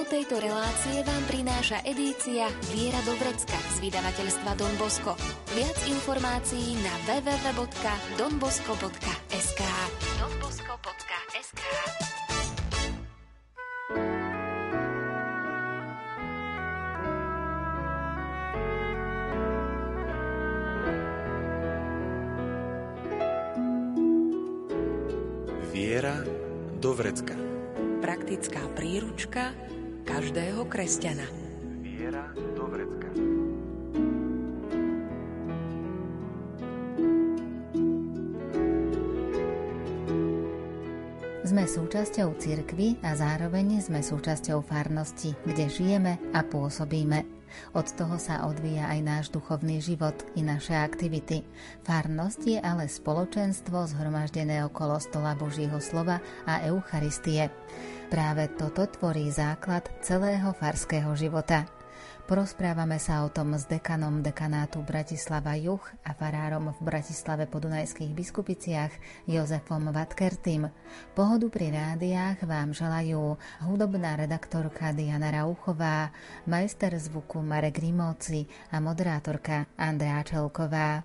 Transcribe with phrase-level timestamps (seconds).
[0.00, 3.44] Tému tejto relácie vám prináša edícia Viera do z
[3.84, 5.12] vydavateľstva Don Bosco.
[5.52, 9.60] Viac informácií na www.donbosco.sk
[30.90, 31.22] kresťana.
[31.86, 33.06] Viera do vrecka.
[41.46, 47.39] Sme súčasťou cirkvy a zároveň sme súčasťou farnosti, kde žijeme a pôsobíme.
[47.72, 51.42] Od toho sa odvíja aj náš duchovný život i naše aktivity.
[51.82, 57.48] Farnosť je ale spoločenstvo zhromaždené okolo stola Božího slova a Eucharistie.
[58.10, 61.79] Práve toto tvorí základ celého farského života.
[62.30, 68.14] Porozprávame sa o tom s dekanom dekanátu Bratislava Juch a farárom v Bratislave po Dunajských
[68.14, 68.94] biskupiciach
[69.26, 70.70] Jozefom Vatkertým.
[71.18, 73.34] Pohodu pri rádiách vám želajú
[73.66, 76.14] hudobná redaktorka Diana Rauchová,
[76.46, 81.02] majster zvuku Marek Rimóci a moderátorka Andrea Čelková.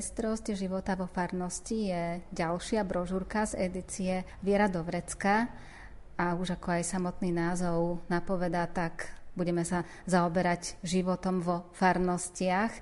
[0.00, 5.44] Pestrosť života vo farnosti je ďalšia brožúrka z edície Viera do Vrecka
[6.16, 12.72] a už ako aj samotný názov napovedá, tak budeme sa zaoberať životom vo farnostiach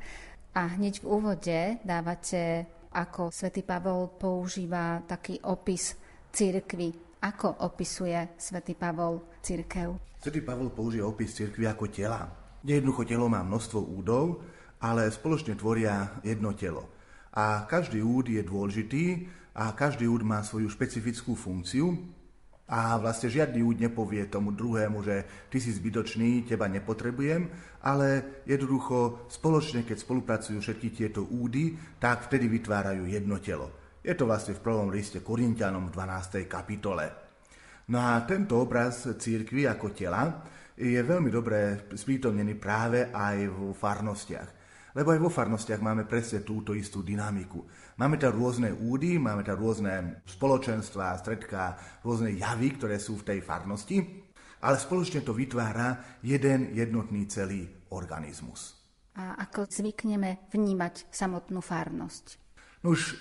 [0.55, 5.99] a hneď v úvode dávate, ako svätý Pavol používa taký opis
[6.31, 7.19] církvy.
[7.19, 9.99] Ako opisuje svätý Pavol církev?
[10.23, 12.31] Svetý Pavol použije opis církvy ako tela.
[12.63, 14.39] Jednoducho telo má množstvo údov,
[14.79, 16.95] ale spoločne tvoria jedno telo.
[17.39, 21.95] A každý úd je dôležitý a každý úd má svoju špecifickú funkciu.
[22.69, 27.49] A vlastne žiadny úd nepovie tomu druhému, že ty si zbytočný, teba nepotrebujem,
[27.87, 33.73] ale jednoducho spoločne, keď spolupracujú všetky tieto údy, tak vtedy vytvárajú jedno telo.
[34.05, 36.45] Je to vlastne v prvom liste Korintianom v 12.
[36.45, 37.07] kapitole.
[37.89, 40.45] No a tento obraz církvy ako tela
[40.77, 44.58] je veľmi dobre sprítomnený práve aj v farnostiach.
[44.99, 47.63] Lebo aj vo farnostiach máme presne túto istú dynamiku.
[48.03, 53.39] Máme tam rôzne údy, máme tam rôzne spoločenstvá, stredká, rôzne javy, ktoré sú v tej
[53.47, 54.03] farnosti,
[54.59, 58.75] ale spoločne to vytvára jeden jednotný celý organizmus.
[59.15, 62.43] A ako zvykneme vnímať samotnú farnosť?
[62.83, 63.15] No už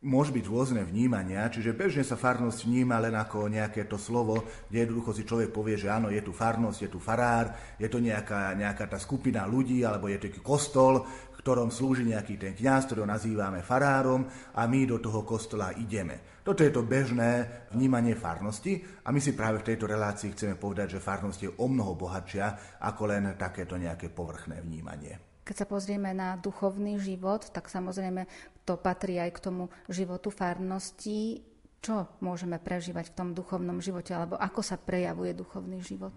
[0.00, 4.88] Môže byť rôzne vnímania, čiže bežne sa farnosť vníma len ako nejaké to slovo, kde
[4.88, 8.56] jednoducho si človek povie, že áno, je tu farnosť, je tu farár, je to nejaká,
[8.56, 13.04] nejaká tá skupina ľudí, alebo je to kostol, v ktorom slúži nejaký ten kňaz, ktorého
[13.04, 14.24] nazývame farárom
[14.56, 16.40] a my do toho kostola ideme.
[16.40, 20.96] Toto je to bežné vnímanie farnosti a my si práve v tejto relácii chceme povedať,
[20.96, 25.29] že farnosť je o mnoho bohatšia ako len takéto nejaké povrchné vnímanie.
[25.44, 28.28] Keď sa pozrieme na duchovný život, tak samozrejme
[28.68, 31.42] to patrí aj k tomu životu farnosti.
[31.80, 36.12] Čo môžeme prežívať v tom duchovnom živote, alebo ako sa prejavuje duchovný život?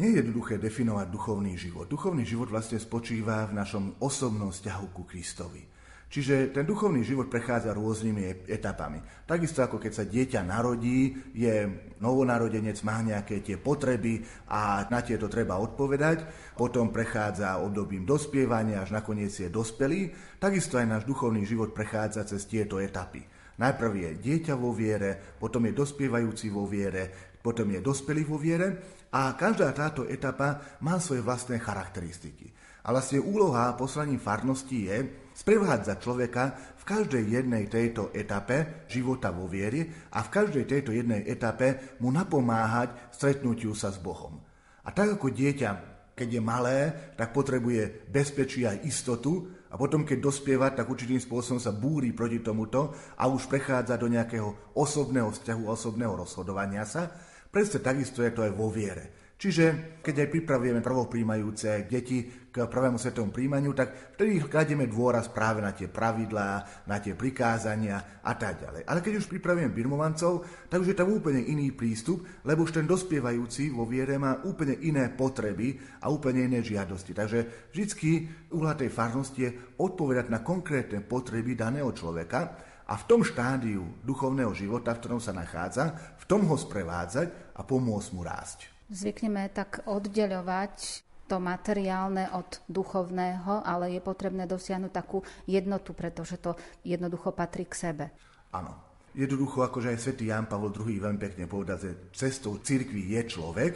[0.00, 1.86] Nie je jednoduché definovať duchovný život.
[1.86, 5.62] Duchovný život vlastne spočíva v našom osobnom vzťahu ku Kristovi.
[6.10, 8.98] Čiže ten duchovný život prechádza rôznymi etapami.
[9.22, 11.70] Takisto ako keď sa dieťa narodí, je
[12.02, 14.18] novonarodenec, má nejaké tie potreby
[14.50, 16.26] a na tieto treba odpovedať,
[16.58, 20.10] potom prechádza obdobím dospievania, až nakoniec je dospelý,
[20.42, 23.22] takisto aj náš duchovný život prechádza cez tieto etapy.
[23.62, 28.98] Najprv je dieťa vo viere, potom je dospievajúci vo viere, potom je dospelý vo viere
[29.14, 32.50] a každá táto etapa má svoje vlastné charakteristiky.
[32.80, 34.98] A vlastne úloha poslaním farnosti je
[35.40, 36.44] sprevádzať človeka
[36.76, 42.12] v každej jednej tejto etape života vo vieri a v každej tejto jednej etape mu
[42.12, 44.36] napomáhať stretnutiu sa s Bohom.
[44.84, 45.70] A tak ako dieťa,
[46.12, 46.78] keď je malé,
[47.16, 52.44] tak potrebuje bezpečí a istotu a potom, keď dospieva, tak určitým spôsobom sa búri proti
[52.44, 57.08] tomuto a už prechádza do nejakého osobného vzťahu, osobného rozhodovania sa.
[57.48, 59.19] Presne takisto je to aj vo viere.
[59.40, 65.64] Čiže keď aj pripravujeme prvopríjmajúce deti k prvému svetovom príjmaniu, tak vtedy kladieme dôraz práve
[65.64, 68.84] na tie pravidlá, na tie prikázania a tak ďalej.
[68.84, 72.84] Ale keď už pripravujeme birmovancov, tak už je tam úplne iný prístup, lebo už ten
[72.84, 77.16] dospievajúci vo viere má úplne iné potreby a úplne iné žiadosti.
[77.16, 83.24] Takže vždycky úhľad tej farnosti je odpovedať na konkrétne potreby daného človeka a v tom
[83.24, 88.79] štádiu duchovného života, v ktorom sa nachádza, v tom ho sprevádzať a pomôcť mu rásť
[88.90, 96.58] zvykneme tak oddeľovať to materiálne od duchovného, ale je potrebné dosiahnuť takú jednotu, pretože to
[96.82, 98.04] jednoducho patrí k sebe.
[98.50, 98.90] Áno.
[99.10, 103.72] Jednoducho, akože aj svätý Jan Pavel II veľmi pekne povedal, že cestou cirkvi je človek,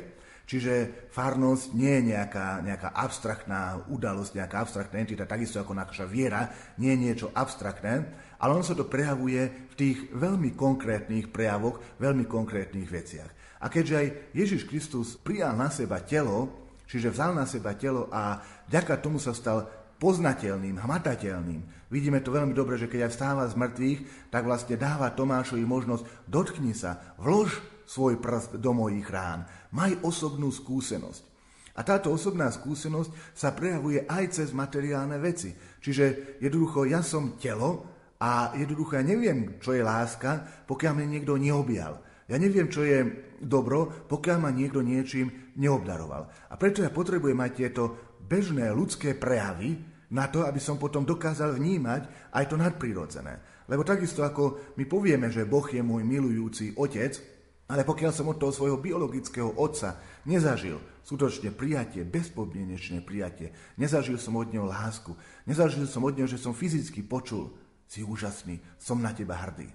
[0.46, 6.54] čiže farnosť nie je nejaká, nejaká abstraktná udalosť, nejaká abstraktná entita, takisto ako naša viera,
[6.78, 7.92] nie je niečo abstraktné,
[8.38, 13.43] ale ono sa to prejavuje v tých veľmi konkrétnych prejavoch, veľmi konkrétnych veciach.
[13.64, 16.52] A keďže aj Ježiš Kristus prijal na seba telo,
[16.84, 19.64] čiže vzal na seba telo a vďaka tomu sa stal
[19.96, 21.88] poznateľným, hmatateľným.
[21.88, 26.28] Vidíme to veľmi dobre, že keď aj vstáva z mŕtvych, tak vlastne dáva Tomášovi možnosť
[26.28, 27.56] dotkni sa, vlož
[27.88, 31.32] svoj prst do mojich rán, maj osobnú skúsenosť.
[31.74, 35.56] A táto osobná skúsenosť sa prejavuje aj cez materiálne veci.
[35.80, 37.82] Čiže jednoducho ja som telo
[38.20, 42.03] a jednoducho ja neviem, čo je láska, pokiaľ mňa niekto neobjal.
[42.24, 43.04] Ja neviem, čo je
[43.36, 46.48] dobro, pokiaľ ma niekto niečím neobdaroval.
[46.48, 47.82] A preto ja potrebujem mať tieto
[48.24, 49.76] bežné ľudské prejavy
[50.16, 53.66] na to, aby som potom dokázal vnímať aj to nadprirodzené.
[53.68, 57.20] Lebo takisto ako my povieme, že Boh je môj milujúci otec,
[57.68, 64.36] ale pokiaľ som od toho svojho biologického otca nezažil skutočne prijatie, bezpodmienečné prijatie, nezažil som
[64.40, 65.12] od neho lásku,
[65.44, 67.52] nezažil som od neho, že som fyzicky počul,
[67.84, 69.68] si úžasný, som na teba hrdý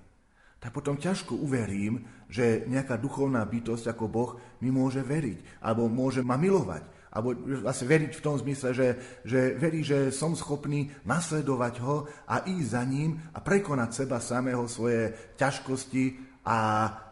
[0.60, 4.32] tak potom ťažko uverím, že nejaká duchovná bytosť ako Boh
[4.62, 7.34] mi môže veriť, alebo môže ma milovať, alebo
[7.66, 8.88] vlastne veriť v tom zmysle, že,
[9.26, 14.70] že verí, že som schopný nasledovať ho a ísť za ním a prekonať seba samého
[14.70, 16.06] svoje ťažkosti
[16.46, 16.58] a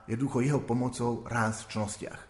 [0.06, 2.22] jednoducho jeho pomocou rásť v čnostiach.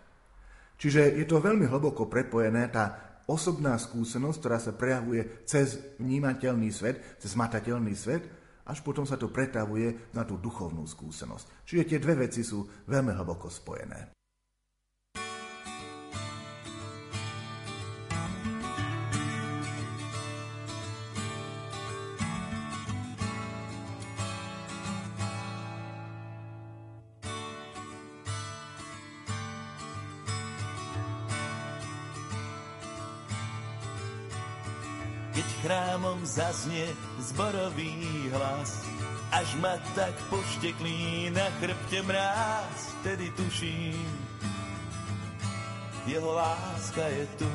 [0.79, 7.19] Čiže je to veľmi hlboko prepojené, tá osobná skúsenosť, ktorá sa prejavuje cez vnímateľný svet,
[7.19, 8.23] cez matateľný svet
[8.67, 11.63] až potom sa to pretavuje na tú duchovnú skúsenosť.
[11.63, 14.16] Čiže tie dve veci sú veľmi hlboko spojené.
[36.37, 36.85] Zaznie
[37.17, 38.85] zborový hlas.
[39.33, 44.07] Až ma tak pošteklí na chrbte mráz, vtedy tuším,
[46.07, 47.51] jeho láska je tu.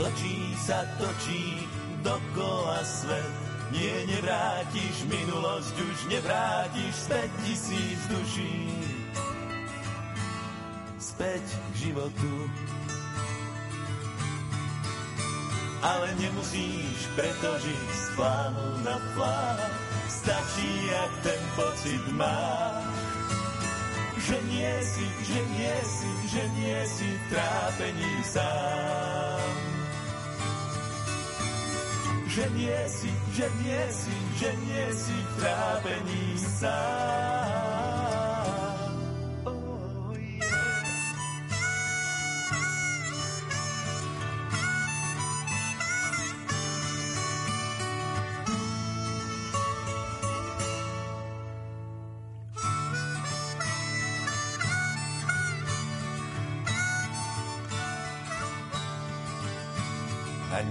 [0.00, 1.68] Točí sa, točí
[2.00, 3.34] dokola svet.
[3.74, 8.70] Nie, nevrátiš minulosť, už nevrátiš späť tisíc duší.
[10.96, 12.32] Späť k životu.
[15.84, 19.60] Ale nemusíš, preto žiť z plánu na plán.
[20.08, 22.88] Stačí, ak ten pocit máš.
[24.24, 29.74] Že nie si, že nie si, že nie si v trápení sám
[32.34, 37.43] že nie si, že nie si, že nie si v trápení sám.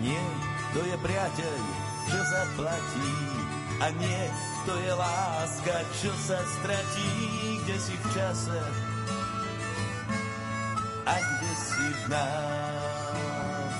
[0.01, 0.23] Nie
[0.73, 1.59] to je priateľ,
[2.09, 3.13] čo zaplatí.
[3.77, 4.23] A nie,
[4.65, 7.13] to je láska, čo sa stratí,
[7.61, 8.59] kde si v čase
[11.03, 13.73] a kde si v nás.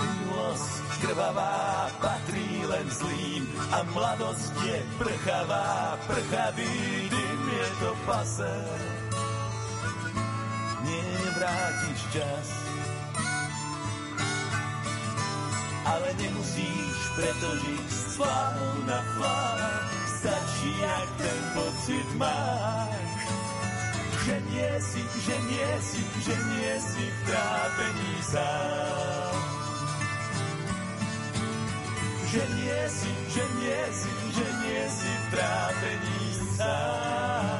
[0.00, 3.44] Milosť krvavá patrí len zlým
[3.76, 6.76] a mladosť je prchavá, prchavý
[7.12, 8.56] dym je to pase.
[10.86, 12.65] Nevrátiš čas,
[15.86, 18.18] ale nemusíš preto žiť s
[18.86, 19.58] na tvár.
[20.18, 23.14] Stačí, ak ten pocit máš,
[24.26, 29.38] že nie si, že nie si, že nie si v trápení sám.
[32.26, 36.22] Že nie si, že nie si, že nie si v trápení
[36.58, 37.55] sám.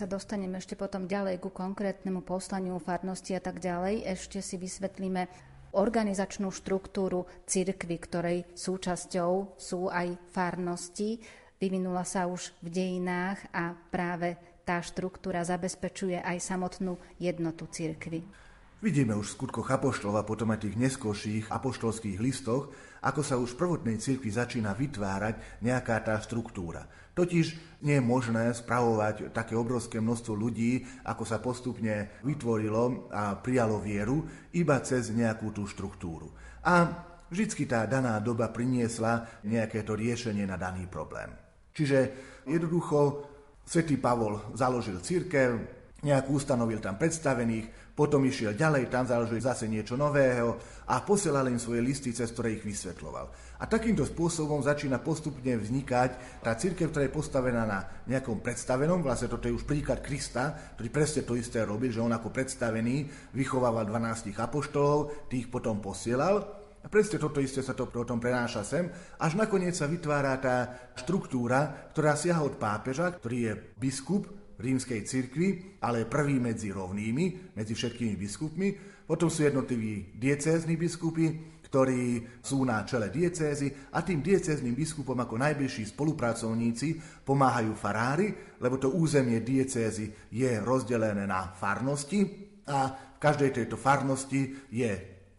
[0.00, 5.28] Sa dostaneme ešte potom ďalej ku konkrétnemu poslaniu farnosti a tak ďalej, ešte si vysvetlíme
[5.76, 11.20] organizačnú štruktúru cirkvy, ktorej súčasťou sú aj farnosti.
[11.60, 18.24] Vyvinula sa už v dejinách a práve tá štruktúra zabezpečuje aj samotnú jednotu cirkvy.
[18.80, 23.56] Vidíme už v skutkoch apoštolov a potom aj tých neskôrších apoštolských listoch, ako sa už
[23.56, 26.84] v prvotnej cirkvi začína vytvárať nejaká tá štruktúra.
[27.16, 27.46] Totiž
[27.84, 34.24] nie je možné spravovať také obrovské množstvo ľudí, ako sa postupne vytvorilo a prijalo vieru,
[34.54, 36.30] iba cez nejakú tú štruktúru.
[36.64, 36.88] A
[37.28, 41.32] vždycky tá daná doba priniesla nejaké to riešenie na daný problém.
[41.72, 41.98] Čiže
[42.44, 43.26] jednoducho
[43.64, 45.56] svätý Pavol založil církev,
[46.02, 50.56] nejak ustanovil tam predstavených, potom išiel ďalej, tam založil zase niečo nového
[50.88, 53.28] a posielal im svoje listy, cez ktoré ich vysvetloval.
[53.60, 59.28] A takýmto spôsobom začína postupne vznikať tá církev, ktorá je postavená na nejakom predstavenom, vlastne
[59.28, 63.04] toto je už príklad Krista, ktorý presne to isté robil, že on ako predstavený
[63.36, 66.40] vychovával 12 apoštolov, tých potom posielal
[66.80, 68.88] a presne toto isté sa to potom prenáša sem,
[69.20, 74.24] až nakoniec sa vytvára tá štruktúra, ktorá siaha od pápeža, ktorý je biskup,
[74.60, 78.68] rímskej cirkvi, ale prvý medzi rovnými, medzi všetkými biskupmi.
[79.08, 85.38] Potom sú jednotliví diecézni biskupy, ktorí sú na čele diecézy a tým diecézným biskupom ako
[85.38, 92.26] najbližší spolupracovníci pomáhajú farári, lebo to územie diecézy je rozdelené na farnosti
[92.66, 94.90] a v každej tejto farnosti je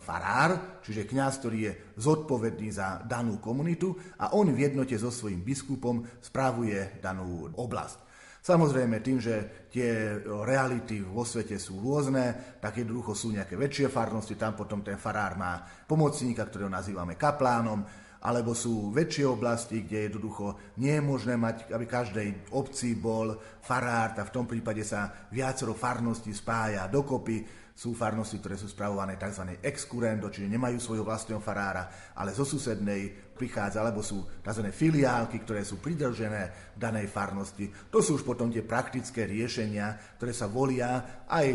[0.01, 5.45] farár, čiže kňaz, ktorý je zodpovedný za danú komunitu a on v jednote so svojím
[5.45, 8.10] biskupom správuje danú oblasť.
[8.41, 14.33] Samozrejme tým, že tie reality vo svete sú rôzne, tak jednoducho sú nejaké väčšie farnosti,
[14.33, 17.85] tam potom ten farár má pomocníka, ktorého nazývame kaplánom,
[18.21, 24.17] alebo sú väčšie oblasti, kde jednoducho nie je možné mať, aby každej obci bol farár,
[24.17, 29.57] a v tom prípade sa viacero farností spája dokopy, sú farnosti, ktoré sú spravované tzv.
[29.57, 34.69] excurrendo, čiže nemajú svojho vlastného farára, ale zo susednej prichádza, alebo sú tzv.
[34.69, 37.73] filiálky, ktoré sú pridržené v danej farnosti.
[37.89, 41.47] To sú už potom tie praktické riešenia, ktoré sa volia aj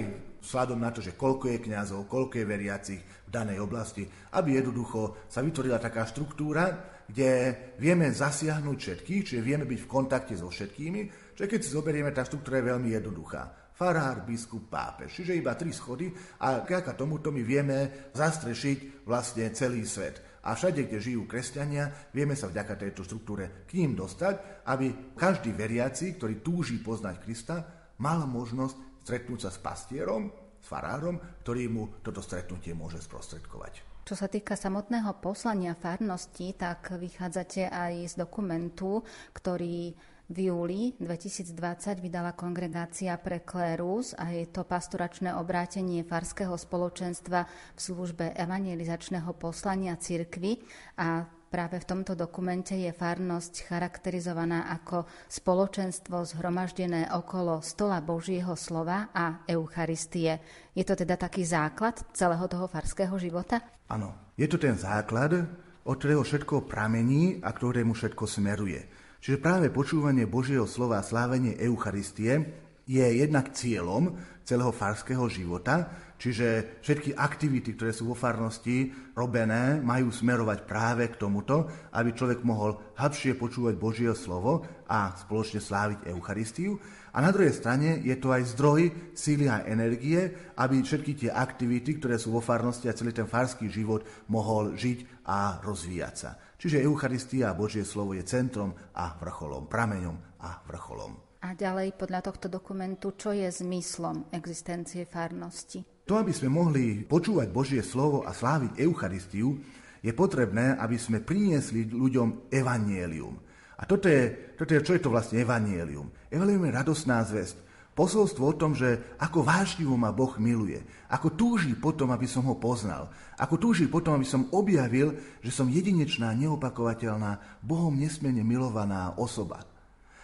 [0.43, 4.03] sladom na to, že koľko je kňazov, koľko je veriacich v danej oblasti,
[4.35, 6.75] aby jednoducho sa vytvorila taká štruktúra,
[7.07, 12.11] kde vieme zasiahnuť všetkých, čiže vieme byť v kontakte so všetkými, že keď si zoberieme,
[12.11, 15.13] tá štruktúra je veľmi jednoduchá farár, biskup, pápež.
[15.21, 16.09] Čiže iba tri schody
[16.41, 20.41] a vďaka tomuto my vieme zastrešiť vlastne celý svet.
[20.49, 25.53] A všade, kde žijú kresťania, vieme sa vďaka tejto štruktúre k ním dostať, aby každý
[25.53, 27.57] veriaci, ktorý túži poznať Krista,
[28.01, 30.31] mal možnosť stretnúť sa s pastierom,
[30.63, 34.07] s farárom, ktorý mu toto stretnutie môže sprostredkovať.
[34.07, 39.03] Čo sa týka samotného poslania farnosti, tak vychádzate aj z dokumentu,
[39.35, 39.91] ktorý
[40.27, 47.79] V júli 2020 vydala kongregácia pre klérus a je to pastoračné obrátenie farského spoločenstva v
[47.79, 50.59] službe evangelizačného poslania cirkvy
[50.99, 59.15] a Práve v tomto dokumente je farnosť charakterizovaná ako spoločenstvo zhromaždené okolo stola Božieho slova
[59.15, 60.43] a Eucharistie.
[60.75, 63.63] Je to teda taký základ celého toho farského života?
[63.87, 65.39] Áno, je to ten základ,
[65.87, 69.06] od ktorého všetko pramení a ktorému všetko smeruje.
[69.21, 74.15] Čiže práve počúvanie Božieho slova a slávenie Eucharistie je jednak cieľom
[74.47, 75.91] celého farského života,
[76.23, 82.47] čiže všetky aktivity, ktoré sú vo farnosti robené, majú smerovať práve k tomuto, aby človek
[82.47, 86.79] mohol hĺbšie počúvať Božie slovo a spoločne sláviť Eucharistiu.
[87.11, 91.99] A na druhej strane je to aj zdroj síly a energie, aby všetky tie aktivity,
[91.99, 96.39] ktoré sú vo farnosti a celý ten farský život mohol žiť a rozvíjať sa.
[96.57, 101.41] Čiže Eucharistia a Božie slovo je centrom a vrcholom, prameňom a vrcholom.
[101.45, 105.85] A ďalej podľa tohto dokumentu, čo je zmyslom existencie farnosti?
[106.09, 109.59] To, aby sme mohli počúvať Božie slovo a sláviť Eucharistiu,
[110.01, 113.35] je potrebné, aby sme priniesli ľuďom evanielium.
[113.77, 116.09] A toto je, toto je, čo je to vlastne evanielium?
[116.33, 117.66] Evanielium je radosná zväzť.
[117.97, 122.53] Posolstvo o tom, že ako vášnivo ma Boh miluje, ako túži potom, aby som ho
[122.53, 123.09] poznal,
[123.41, 129.65] ako túži potom, aby som objavil, že som jedinečná, neopakovateľná, Bohom nesmierne milovaná osoba.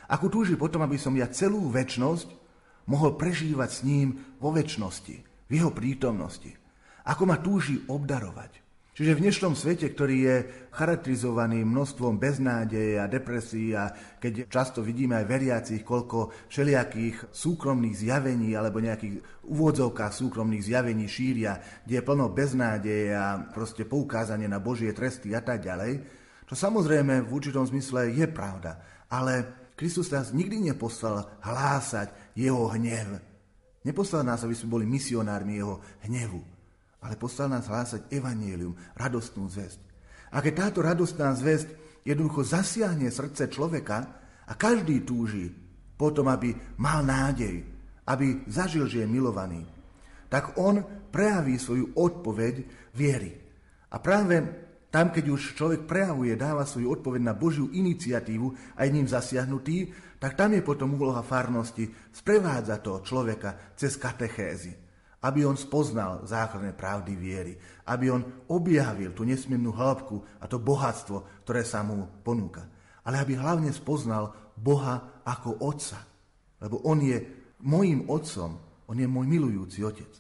[0.05, 2.29] Ako túži potom, aby som ja celú väčnosť
[2.85, 5.17] mohol prežívať s ním vo väčšnosti,
[5.49, 6.53] v jeho prítomnosti.
[7.09, 8.62] Ako ma túži obdarovať.
[9.03, 10.37] Čiže v dnešnom svete, ktorý je
[10.71, 13.91] charakterizovaný množstvom beznádeje a depresí a
[14.23, 21.59] keď často vidíme aj veriacich, koľko všelijakých súkromných zjavení alebo nejakých úvodzovkách súkromných zjavení šíria,
[21.83, 25.99] kde je plno beznádeje a proste poukázanie na Božie tresty a tak ďalej,
[26.47, 29.03] čo samozrejme v určitom zmysle je pravda.
[29.11, 33.19] Ale Kristus nás nikdy neposlal hlásať jeho hnev.
[33.83, 36.52] Neposlal nás, aby sme boli misionármi jeho hnevu,
[37.03, 39.81] ale poslal nás hlásať evanielium, radostnú zväzť.
[40.33, 41.75] A keď táto radostná zväzť
[42.07, 43.99] jednoducho zasiahne srdce človeka
[44.47, 45.51] a každý túži
[45.99, 47.63] potom, aby mal nádej,
[48.09, 49.63] aby zažil, že je milovaný,
[50.33, 50.81] tak on
[51.13, 52.55] prejaví svoju odpoveď
[52.97, 53.37] viery.
[53.93, 54.41] A práve
[54.89, 59.93] tam, keď už človek prejavuje, dáva svoju odpoveď na Božiu iniciatívu a je ním zasiahnutý,
[60.17, 64.73] tak tam je potom úloha farnosti sprevádza toho človeka cez katechézy,
[65.23, 67.55] aby on spoznal základné pravdy viery,
[67.87, 72.67] aby on objavil tú nesmiernú hĺbku a to bohatstvo, ktoré sa mu ponúka.
[73.07, 76.03] Ale aby hlavne spoznal Boha ako Otca,
[76.63, 77.19] lebo On je
[77.63, 78.59] mojim Otcom,
[78.91, 80.11] On je môj milujúci Otec.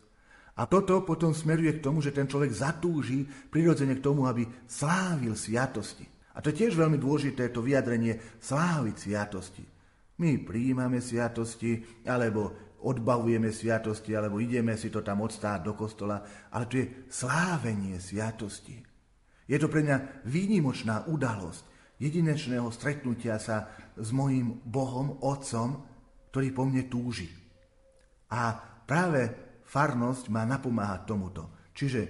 [0.52, 5.32] A toto potom smeruje k tomu, že ten človek zatúži prirodzene k tomu, aby slávil
[5.32, 6.04] sviatosti.
[6.32, 9.64] A to je tiež veľmi dôležité, to vyjadrenie sláviť sviatosti.
[10.20, 16.64] My prijímame sviatosti, alebo odbavujeme sviatosti, alebo ideme si to tam odstáť do kostola, ale
[16.66, 18.78] to je slávenie sviatosti.
[19.46, 25.86] Je to pre mňa výnimočná udalosť jedinečného stretnutia sa s mojim Bohom, Otcom,
[26.34, 27.30] ktorý po mne túži.
[28.34, 29.30] A práve
[29.62, 31.70] farnosť má napomáhať tomuto.
[31.70, 32.00] Čiže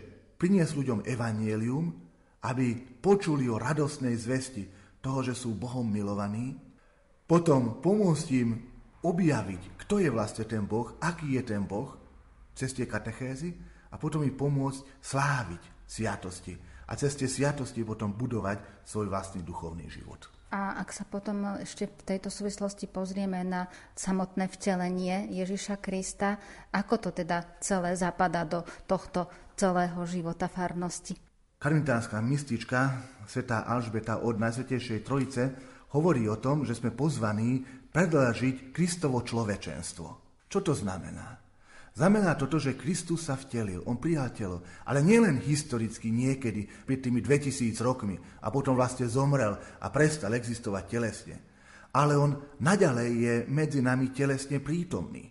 [0.41, 1.85] priniesť ľuďom evanielium,
[2.49, 4.65] aby počuli o radostnej zvesti
[5.03, 6.57] toho, že sú Bohom milovaní,
[7.29, 8.51] potom pomôcť im
[9.03, 11.93] objaviť, kto je vlastne ten Boh, aký je ten Boh,
[12.55, 13.53] cez tie katechézy
[13.91, 16.55] a potom im pomôcť sláviť sviatosti
[16.89, 20.29] a cez tie sviatosti potom budovať svoj vlastný duchovný život.
[20.53, 26.37] A ak sa potom ešte v tejto súvislosti pozrieme na samotné vtelenie Ježiša Krista,
[26.77, 31.17] ako to teda celé zapadá do tohto celého života farnosti?
[31.57, 35.43] Karmitánska mystička, svetá Alžbeta od Najsvetejšej Trojice,
[35.97, 40.09] hovorí o tom, že sme pozvaní predlažiť Kristovo človečenstvo.
[40.49, 41.43] Čo to znamená?
[41.93, 47.21] Znamená toto, že Kristus sa vtelil, on prijal telo, ale nielen historicky niekedy, pred tými
[47.21, 51.37] 2000 rokmi a potom vlastne zomrel a prestal existovať telesne,
[51.93, 52.33] ale on
[52.65, 55.29] naďalej je medzi nami telesne prítomný.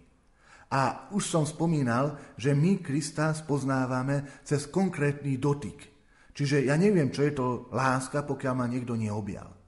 [0.72, 5.90] A už som spomínal, že my Krista spoznávame cez konkrétny dotyk.
[6.32, 9.61] Čiže ja neviem, čo je to láska, pokiaľ ma niekto neobjal.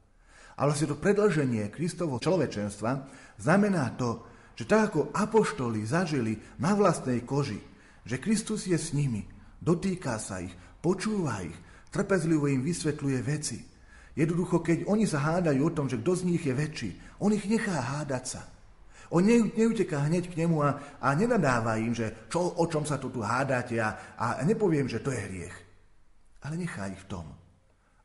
[0.58, 2.92] Ale vlastne to predlženie Kristovo človečenstva
[3.42, 4.22] znamená to,
[4.54, 7.58] že tak ako apoštoli zažili na vlastnej koži,
[8.06, 9.26] že Kristus je s nimi,
[9.58, 11.58] dotýka sa ich, počúva ich,
[11.90, 13.58] trpezlivo im vysvetľuje veci.
[14.14, 17.50] Jednoducho, keď oni sa hádajú o tom, že kto z nich je väčší, on ich
[17.50, 18.42] nechá hádať sa.
[19.14, 20.70] On neuteká hneď k nemu a,
[21.02, 25.02] a nenadáva im, že čo, o čom sa tu, tu hádate a, a nepoviem, že
[25.02, 25.56] to je hriech.
[26.46, 27.26] Ale nechá ich v tom.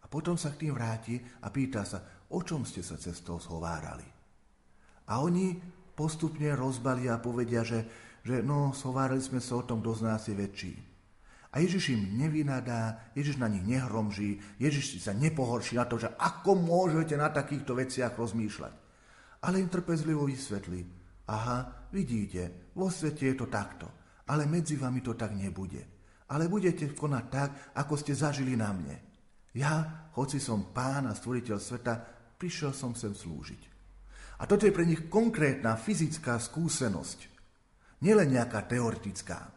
[0.00, 2.00] A potom sa k tým vráti a pýta sa,
[2.32, 4.04] o čom ste sa cestou zhovárali.
[5.08, 5.56] A oni
[5.96, 7.88] postupne rozbalia a povedia, že,
[8.20, 10.74] že no, sovárali sme sa o tom, kto z nás je väčší.
[11.48, 16.60] A Ježiš im nevynadá, Ježiš na nich nehromží, Ježiš sa nepohorší na to, že ako
[16.60, 18.74] môžete na takýchto veciach rozmýšľať.
[19.48, 20.84] Ale im trpezlivo vysvetlí,
[21.32, 23.88] aha, vidíte, vo svete je to takto,
[24.28, 25.80] ale medzi vami to tak nebude.
[26.28, 28.96] Ale budete konať tak, ako ste zažili na mne.
[29.56, 33.62] Ja, hoci som pán a stvoriteľ sveta, prišiel som sem slúžiť.
[34.38, 37.26] A toto je pre nich konkrétna fyzická skúsenosť.
[38.06, 39.50] Nielen nejaká teoretická.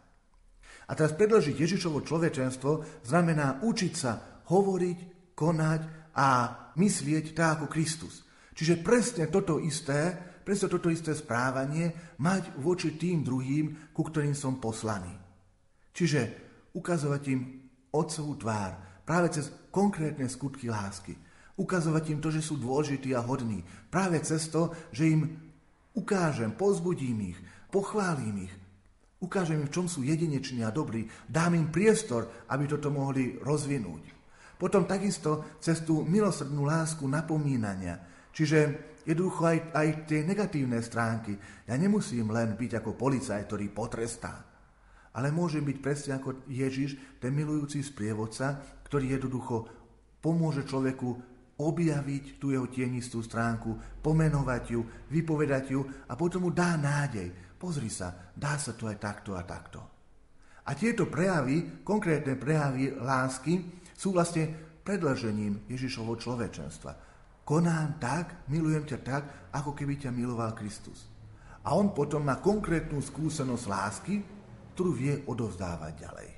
[0.90, 4.98] A teraz predložiť Ježišovo človečenstvo znamená učiť sa hovoriť,
[5.38, 5.82] konať
[6.18, 6.28] a
[6.74, 8.26] myslieť tak ako Kristus.
[8.52, 14.58] Čiže presne toto isté, presne toto isté správanie mať voči tým druhým, ku ktorým som
[14.58, 15.14] poslaný.
[15.94, 16.20] Čiže
[16.74, 17.40] ukazovať im
[17.94, 21.16] otcovú tvár práve cez konkrétne skutky lásky.
[21.62, 23.62] Ukazovať im to, že sú dôležití a hodní.
[23.86, 25.38] Práve cez to, že im
[25.94, 27.38] ukážem, pozbudím ich,
[27.70, 28.54] pochválim ich,
[29.22, 31.06] Ukážem im, v čom sú jedineční a dobrí.
[31.30, 34.02] Dám im priestor, aby toto mohli rozvinúť.
[34.58, 38.02] Potom takisto cez tú milosrdnú lásku napomínania.
[38.34, 38.58] Čiže
[39.06, 41.38] jednoducho aj, aj tie negatívne stránky.
[41.70, 44.42] Ja nemusím len byť ako policaj, ktorý potrestá.
[45.14, 48.58] Ale môžem byť presne ako Ježiš, ten milujúci sprievodca,
[48.90, 49.70] ktorý jednoducho
[50.18, 54.80] pomôže človeku objaviť tú jeho tienistú stránku, pomenovať ju,
[55.12, 59.46] vypovedať ju a potom mu dá nádej pozri sa, dá sa to aj takto a
[59.46, 59.78] takto.
[60.66, 63.62] A tieto prejavy, konkrétne prejavy lásky,
[63.94, 64.50] sú vlastne
[64.82, 66.92] predlžením Ježišovho človečenstva.
[67.46, 69.22] Konám tak, milujem ťa tak,
[69.54, 71.06] ako keby ťa miloval Kristus.
[71.62, 74.14] A on potom má konkrétnu skúsenosť lásky,
[74.74, 76.28] ktorú vie odovzdávať ďalej.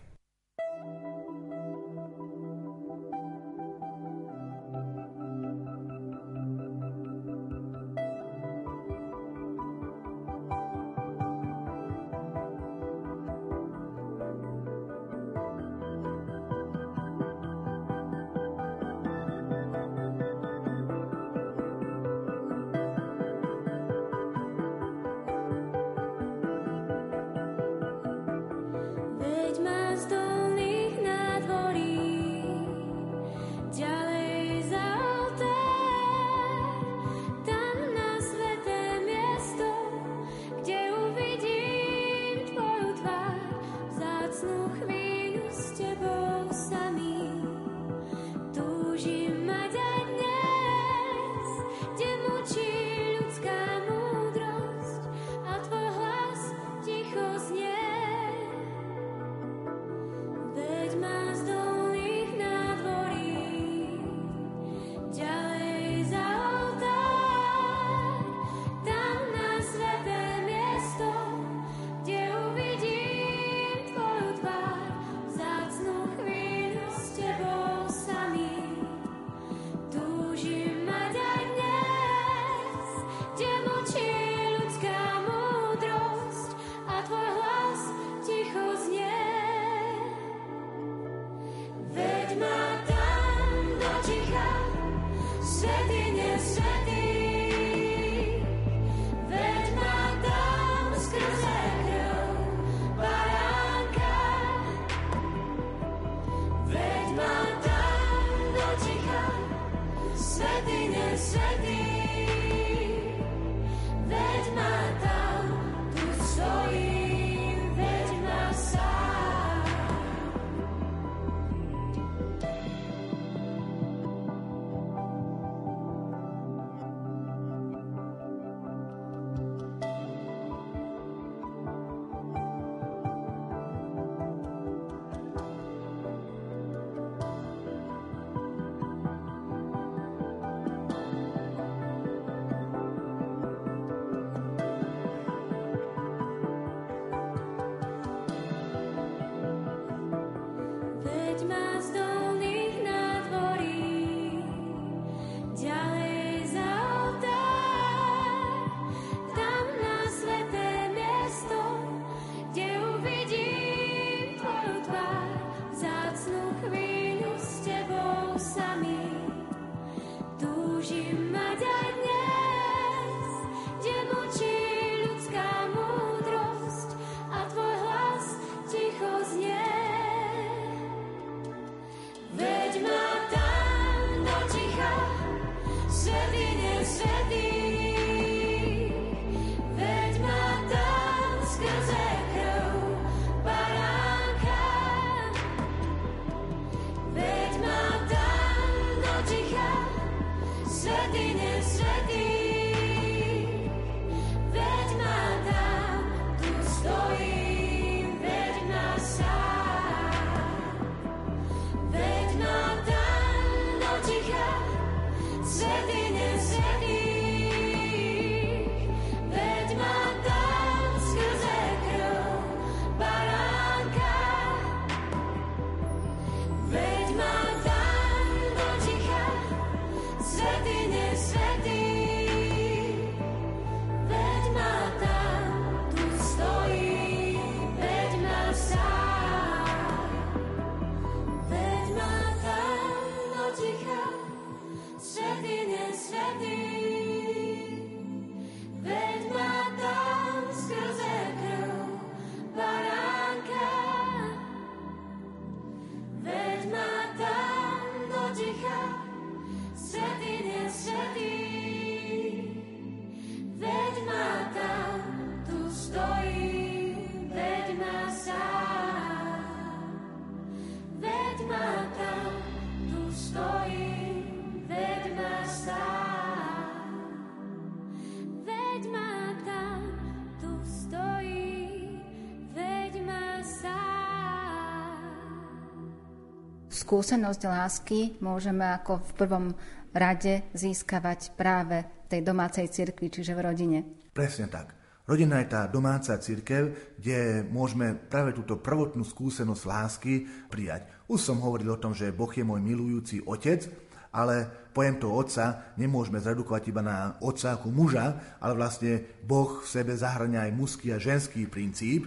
[286.95, 289.47] Skúsenosť lásky môžeme ako v prvom
[289.91, 293.79] rade získavať práve v tej domácej cirkvi, čiže v rodine.
[294.15, 294.79] Presne tak.
[295.03, 300.87] Rodina je tá domáca církev, kde môžeme práve túto prvotnú skúsenosť lásky prijať.
[301.11, 303.67] Už som hovoril o tom, že Boh je môj milujúci otec,
[304.15, 309.67] ale pojem to otca nemôžeme zredukovať iba na otca ako muža, ale vlastne Boh v
[309.67, 312.07] sebe zahrania aj mužský a ženský princíp,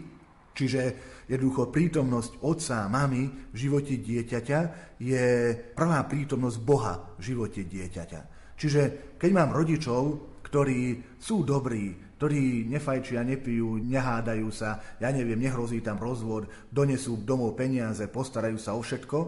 [0.57, 0.81] čiže
[1.29, 4.59] jednoducho prítomnosť otca a mamy v živote dieťaťa
[4.97, 8.21] je prvá prítomnosť Boha v živote dieťaťa.
[8.57, 8.81] Čiže
[9.21, 10.01] keď mám rodičov,
[10.41, 17.53] ktorí sú dobrí, ktorí nefajčia, nepijú, nehádajú sa, ja neviem, nehrozí tam rozvod, donesú domov
[17.53, 19.19] peniaze, postarajú sa o všetko,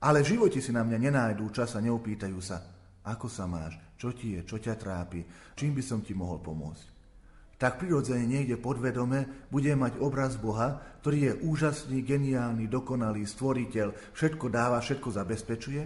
[0.00, 2.64] ale v živote si na mňa nenájdú čas a neopýtajú sa,
[3.04, 5.20] ako sa máš, čo ti je, čo ťa trápi,
[5.52, 6.97] čím by som ti mohol pomôcť.
[7.58, 14.46] Tak prirodzene niekde podvedome bude mať obraz Boha, ktorý je úžasný, geniálny, dokonalý, stvoriteľ, všetko
[14.46, 15.82] dáva, všetko zabezpečuje,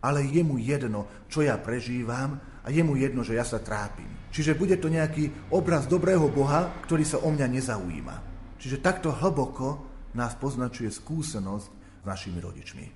[0.00, 4.08] ale je mu jedno, čo ja prežívam a je mu jedno, že ja sa trápim.
[4.32, 8.16] Čiže bude to nejaký obraz dobrého Boha, ktorý sa o mňa nezaujíma.
[8.56, 9.84] Čiže takto hlboko
[10.16, 11.66] nás poznačuje skúsenosť
[12.00, 12.86] s našimi rodičmi.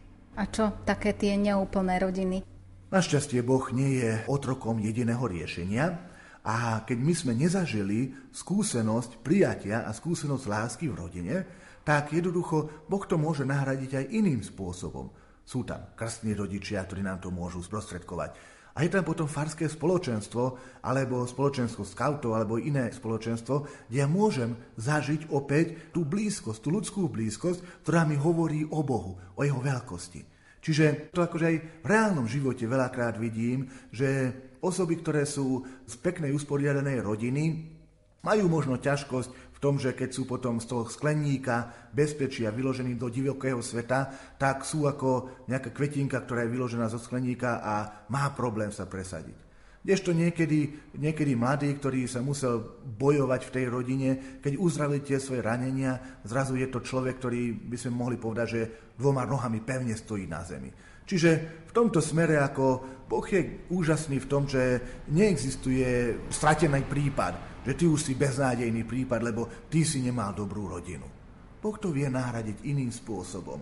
[0.41, 2.41] A čo také tie neúplné rodiny?
[2.89, 6.12] Našťastie Boh nie je otrokom jediného riešenia
[6.43, 11.37] a keď my sme nezažili skúsenosť prijatia a skúsenosť lásky v rodine,
[11.87, 15.11] tak jednoducho Boh to môže nahradiť aj iným spôsobom.
[15.43, 20.57] Sú tam krstní rodičia, ktorí nám to môžu sprostredkovať a je tam potom farské spoločenstvo,
[20.81, 27.13] alebo spoločenstvo skautov, alebo iné spoločenstvo, kde ja môžem zažiť opäť tú blízkosť, tú ľudskú
[27.13, 30.25] blízkosť, ktorá mi hovorí o Bohu, o jeho veľkosti.
[30.63, 36.31] Čiže to akože aj v reálnom živote veľakrát vidím, že osoby, ktoré sú z peknej
[36.33, 37.45] usporiadanej rodiny,
[38.23, 43.63] majú možno ťažkosť tom, že keď sú potom z toho skleníka bezpečia vyložení do divokého
[43.63, 48.91] sveta, tak sú ako nejaká kvetinka, ktorá je vyložená zo skleníka a má problém sa
[48.91, 49.55] presadiť.
[49.83, 54.09] Kdežto niekedy, niekedy mladý, ktorý sa musel bojovať v tej rodine,
[54.43, 58.63] keď uzdravili tie svoje ranenia, zrazu je to človek, ktorý by sme mohli povedať, že
[58.99, 60.71] dvoma nohami pevne stojí na zemi.
[61.13, 61.31] Čiže
[61.69, 62.65] v tomto smere ako
[63.05, 64.81] Boh je úžasný v tom, že
[65.13, 71.05] neexistuje stratený prípad, že ty už si beznádejný prípad, lebo ty si nemal dobrú rodinu.
[71.61, 73.61] Boh to vie nahradiť iným spôsobom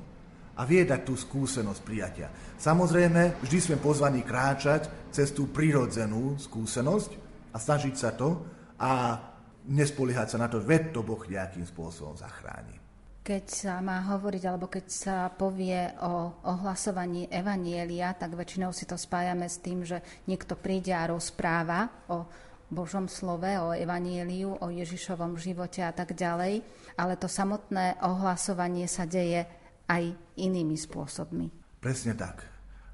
[0.55, 2.31] a vie dať tú skúsenosť prijatia.
[2.55, 7.11] Samozrejme, vždy sme pozvaní kráčať cez tú prirodzenú skúsenosť
[7.51, 8.47] a snažiť sa to
[8.79, 9.19] a
[9.67, 12.80] nespoliehať sa na to, veď to Boh nejakým spôsobom zachráni.
[13.21, 18.97] Keď sa má hovoriť, alebo keď sa povie o ohlasovaní Evanielia, tak väčšinou si to
[18.97, 22.25] spájame s tým, že niekto príde a rozpráva o
[22.71, 26.65] Božom slove, o evanieliu, o Ježišovom živote a tak ďalej,
[26.97, 29.45] ale to samotné ohlasovanie sa deje
[29.91, 31.51] aj inými spôsobmi.
[31.83, 32.47] Presne tak.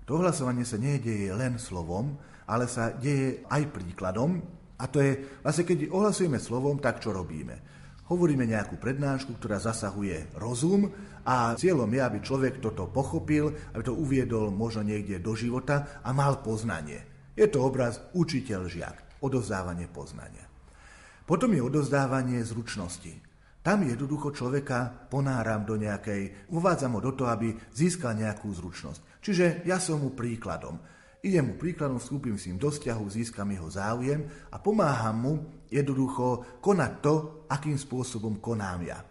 [0.08, 2.16] To ohlasovanie sa nedieje len slovom,
[2.48, 4.40] ale sa deje aj príkladom.
[4.80, 7.75] A to je, vlastne keď ohlasujeme slovom, tak čo robíme?
[8.06, 10.86] Hovoríme nejakú prednášku, ktorá zasahuje rozum
[11.26, 16.14] a cieľom je, aby človek toto pochopil, aby to uviedol možno niekde do života a
[16.14, 17.02] mal poznanie.
[17.34, 20.46] Je to obraz učiteľ-žiak odozdávanie poznania.
[21.26, 23.10] Potom je odozdávanie zručnosti.
[23.66, 29.18] Tam jednoducho človeka ponáram do nejakej, uvádzam ho do toho, aby získal nejakú zručnosť.
[29.18, 30.78] Čiže ja som mu príkladom.
[31.26, 34.22] Idem mu príkladom, vstúpim s ním do vzťahu, získam jeho záujem
[34.54, 35.34] a pomáham mu
[35.66, 37.14] jednoducho konať to,
[37.50, 39.02] akým spôsobom konám ja.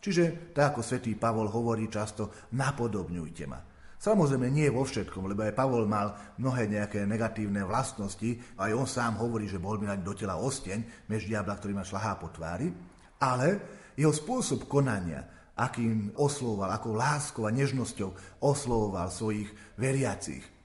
[0.00, 3.60] Čiže, tak ako svätý Pavol hovorí často, napodobňujte ma.
[4.00, 9.20] Samozrejme nie vo všetkom, lebo aj Pavol mal mnohé nejaké negatívne vlastnosti, aj on sám
[9.20, 12.72] hovorí, že bol mi do tela osteň, mež diabla, ktorý ma šlahá po tvári,
[13.20, 13.60] ale
[13.92, 20.57] jeho spôsob konania, akým oslovoval, akou láskou a nežnosťou oslovoval svojich veriacich.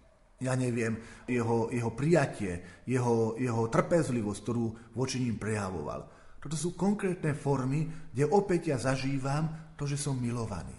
[0.44, 6.04] Ja neviem, jeho, jeho prijatie, jeho, jeho trpezlivosť, ktorú voči ním prejavoval.
[6.44, 10.76] Toto sú konkrétne formy, kde opäť ja zažívam to, že som milovaný.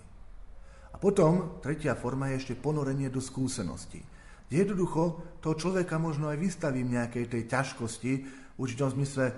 [0.92, 4.04] A potom tretia forma je ešte ponorenie do skúsenosti.
[4.52, 8.12] Jednoducho toho človeka možno aj vystavím nejakej tej ťažkosti,
[8.54, 9.32] v určitom zmysle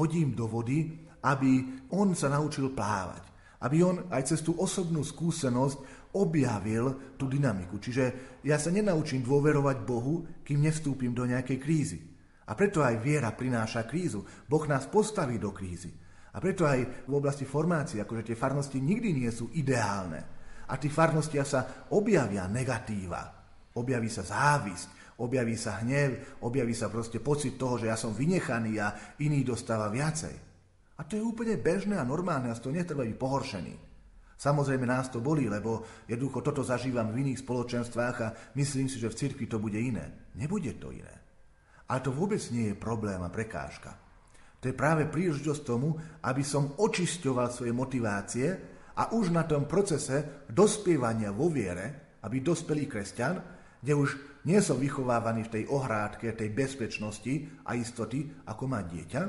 [0.00, 3.22] hodím do vody, aby on sa naučil plávať.
[3.62, 7.76] Aby on aj cez tú osobnú skúsenosť objavil tú dynamiku.
[7.76, 8.04] Čiže
[8.42, 12.00] ja sa nenaučím dôverovať Bohu, kým nevstúpim do nejakej krízy.
[12.46, 14.24] A preto aj viera prináša krízu.
[14.48, 15.92] Boh nás postaví do krízy.
[16.36, 20.20] A preto aj v oblasti formácie, akože tie farnosti nikdy nie sú ideálne.
[20.68, 23.32] A tí farnostia sa objavia negatíva.
[23.76, 28.80] Objaví sa závisť, objaví sa hnev, objaví sa proste pocit toho, že ja som vynechaný
[28.80, 30.34] a iný dostáva viacej.
[30.96, 33.74] A to je úplne bežné a normálne a z toho netreba byť pohoršený.
[34.36, 39.08] Samozrejme nás to bolí, lebo jednoducho toto zažívam v iných spoločenstvách a myslím si, že
[39.08, 40.28] v cirkvi to bude iné.
[40.36, 41.16] Nebude to iné.
[41.88, 43.96] Ale to vôbec nie je problém a prekážka.
[44.60, 48.48] To je práve príležitosť tomu, aby som očisťoval svoje motivácie
[48.96, 53.34] a už na tom procese dospievania vo viere, aby dospelý kresťan,
[53.80, 54.08] kde už
[54.44, 59.22] nie som vychovávaný v tej ohrádke, tej bezpečnosti a istoty, ako má dieťa,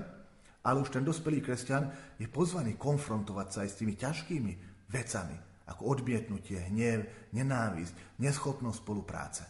[0.67, 4.51] ale už ten dospelý kresťan je pozvaný konfrontovať sa aj s tými ťažkými
[4.87, 9.43] vecami, ako odmietnutie, hnev, nenávisť, neschopnosť spolupráce.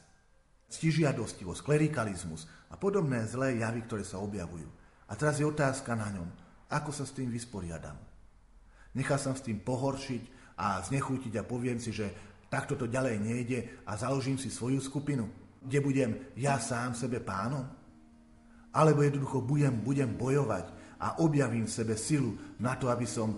[0.68, 4.68] Ctižiadostivosť, klerikalizmus a podobné zlé javy, ktoré sa objavujú.
[5.08, 6.28] A teraz je otázka na ňom,
[6.68, 7.96] ako sa s tým vysporiadam.
[8.98, 12.12] Nechá sa s tým pohoršiť a znechutiť a poviem si, že
[12.52, 15.30] takto to ďalej nejde a založím si svoju skupinu,
[15.64, 17.64] kde budem ja sám sebe pánom?
[18.74, 20.66] Alebo jednoducho budem, budem bojovať
[21.00, 23.38] a objavím v sebe silu na to, aby som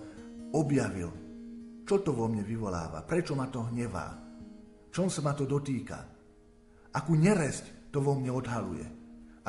[0.56, 1.29] objavil
[1.90, 3.02] čo to vo mne vyvoláva?
[3.02, 4.14] Prečo ma to hnevá?
[4.94, 5.98] Čom sa ma to dotýka?
[6.94, 8.86] Akú neresť to vo mne odhaluje?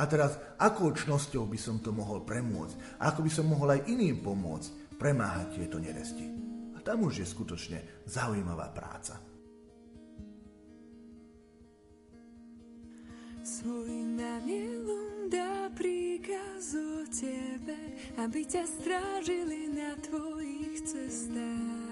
[0.00, 2.96] A teraz, akou čnosťou by som to mohol premôcť?
[2.96, 6.24] A ako by som mohol aj iným pomôcť premáhať tieto neresti?
[6.72, 9.20] A tam už je skutočne zaujímavá práca.
[13.44, 17.76] Svojim anielom dá príkaz o tebe,
[18.16, 21.89] aby ťa strážili na tvojich cestách.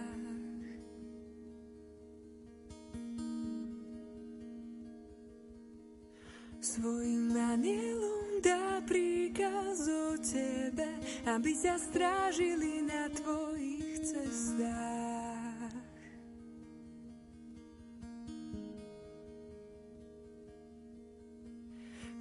[6.68, 10.84] Svojim anielom dá príkaz o tebe,
[11.24, 15.72] aby ťa strážili na tvojich cestách.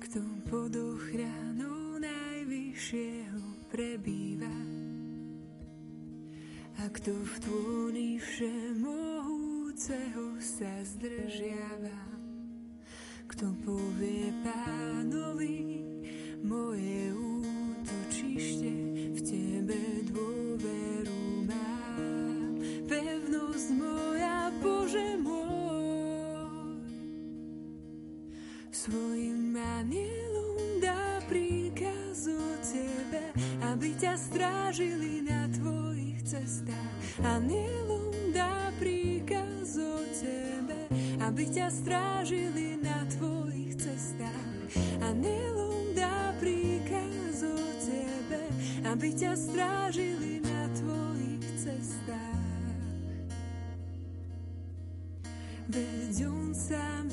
[0.08, 4.56] Kto pod ochranou najvyššieho prebýva
[6.80, 12.17] a kto v tvúni všemohúceho sa zdržiava
[13.28, 15.84] kto povie pánovi,
[16.40, 18.72] moje útočište
[19.12, 22.56] v tebe dôveru mám.
[22.88, 26.80] Pevnosť moja, Bože môj,
[28.72, 33.36] svojim anielom dá príkaz o tebe,
[33.76, 36.96] aby ťa strážili na tvojich cestách.
[37.28, 40.88] Anielom dá príkaz o tebe,
[41.20, 42.57] aby ťa strážili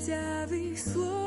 [0.04, 1.23] ťa vyslobodí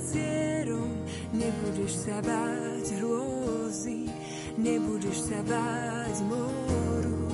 [0.00, 0.90] pancierom.
[1.32, 4.08] Nebudeš sa báť hrôzy,
[4.56, 7.28] nebudeš sa báť moru,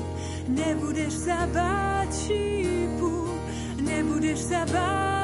[0.50, 3.14] nebudeš sa báť šípu,
[3.80, 5.15] nebudeš sa báť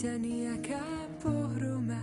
[0.00, 0.80] ťa nejaká
[1.20, 2.00] pohroma.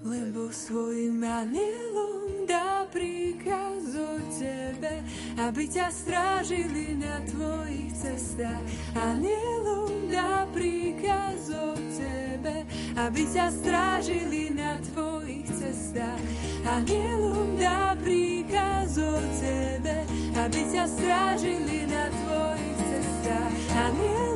[0.00, 5.04] Lebo svojim anielom dá príkaz o tebe,
[5.36, 8.64] aby ťa strážili na tvojich cestách.
[8.96, 12.64] Anielom dá príkaz o tebe,
[12.96, 16.24] aby ťa strážili na tvojich cestách.
[16.72, 20.08] Anielom dá príkaz o tebe,
[20.40, 23.52] aby ťa strážili na tvojich cestách.
[23.76, 24.32] Anielom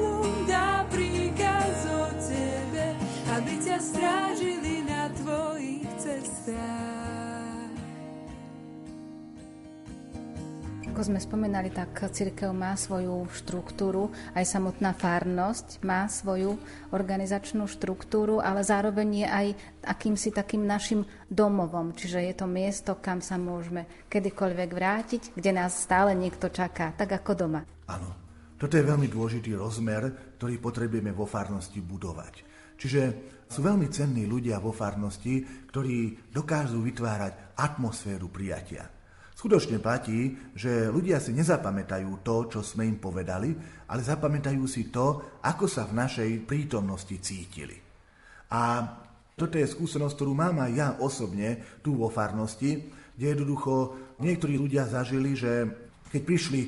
[3.36, 7.68] aby ťa strážili na tvojich cestách.
[10.88, 16.56] Ako sme spomenali, tak církev má svoju štruktúru, aj samotná farnosť má svoju
[16.96, 19.46] organizačnú štruktúru, ale zároveň je aj
[19.84, 25.76] akýmsi takým našim domovom, čiže je to miesto, kam sa môžeme kedykoľvek vrátiť, kde nás
[25.76, 27.60] stále niekto čaká, tak ako doma.
[27.92, 28.16] Áno,
[28.56, 30.08] toto je veľmi dôležitý rozmer,
[30.40, 32.45] ktorý potrebujeme vo farnosti budovať.
[32.76, 33.02] Čiže
[33.48, 38.86] sú veľmi cenní ľudia vo farnosti, ktorí dokážu vytvárať atmosféru prijatia.
[39.36, 43.52] Skutočne platí, že ľudia si nezapamätajú to, čo sme im povedali,
[43.92, 47.76] ale zapamätajú si to, ako sa v našej prítomnosti cítili.
[48.48, 48.80] A
[49.36, 53.92] toto je skúsenosť, ktorú mám aj ja osobne tu vo farnosti, kde jednoducho
[54.24, 55.68] niektorí ľudia zažili, že
[56.08, 56.60] keď prišli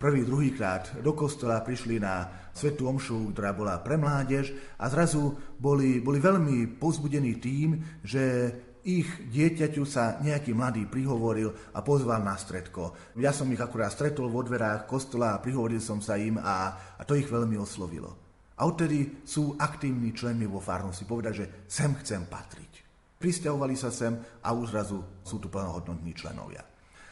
[0.00, 6.02] prvý, druhýkrát do kostola, prišli na Svetú Omšu, ktorá bola pre mládež a zrazu boli,
[6.02, 8.52] boli veľmi pozbudení tým, že
[8.84, 13.12] ich dieťaťu sa nejaký mladý prihovoril a pozval na stredko.
[13.20, 17.02] Ja som ich akurát stretol vo dverách kostola a prihovoril som sa im a, a
[17.04, 18.16] to ich veľmi oslovilo.
[18.60, 22.72] A odtedy sú aktívni členmi vo farnosti povedať, že sem chcem patriť.
[23.20, 26.64] Pristahovali sa sem a už zrazu sú tu plnohodnotní členovia.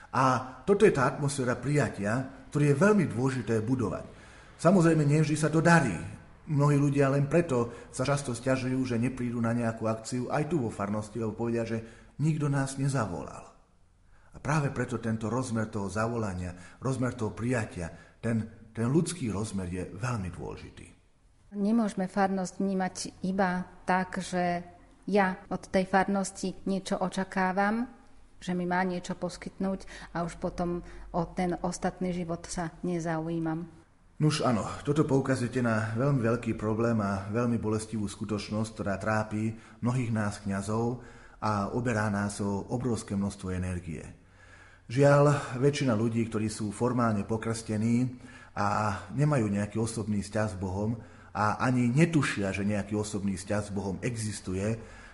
[0.08, 0.24] A
[0.64, 4.17] toto je tá atmosféra prijatia, ktorú je veľmi dôležité budovať.
[4.58, 5.94] Samozrejme, nevždy sa to darí.
[6.50, 10.72] Mnohí ľudia len preto sa často stiažujú, že neprídu na nejakú akciu aj tu vo
[10.72, 11.78] farnosti, lebo povedia, že
[12.18, 13.46] nikto nás nezavolal.
[14.34, 19.84] A práve preto tento rozmer toho zavolania, rozmer toho prijatia, ten, ten ľudský rozmer je
[19.94, 20.86] veľmi dôležitý.
[21.54, 24.66] Nemôžeme farnosť vnímať iba tak, že
[25.08, 27.88] ja od tej farnosti niečo očakávam,
[28.42, 30.84] že mi má niečo poskytnúť a už potom
[31.14, 33.77] o ten ostatný život sa nezaujímam.
[34.18, 40.10] Nuž áno, toto poukazujete na veľmi veľký problém a veľmi bolestivú skutočnosť, ktorá trápi mnohých
[40.10, 40.98] nás kňazov
[41.38, 44.02] a oberá nás o obrovské množstvo energie.
[44.90, 48.10] Žiaľ, väčšina ľudí, ktorí sú formálne pokrstení
[48.58, 50.98] a nemajú nejaký osobný vzťah s Bohom
[51.30, 54.66] a ani netušia, že nejaký osobný vzťah s Bohom existuje,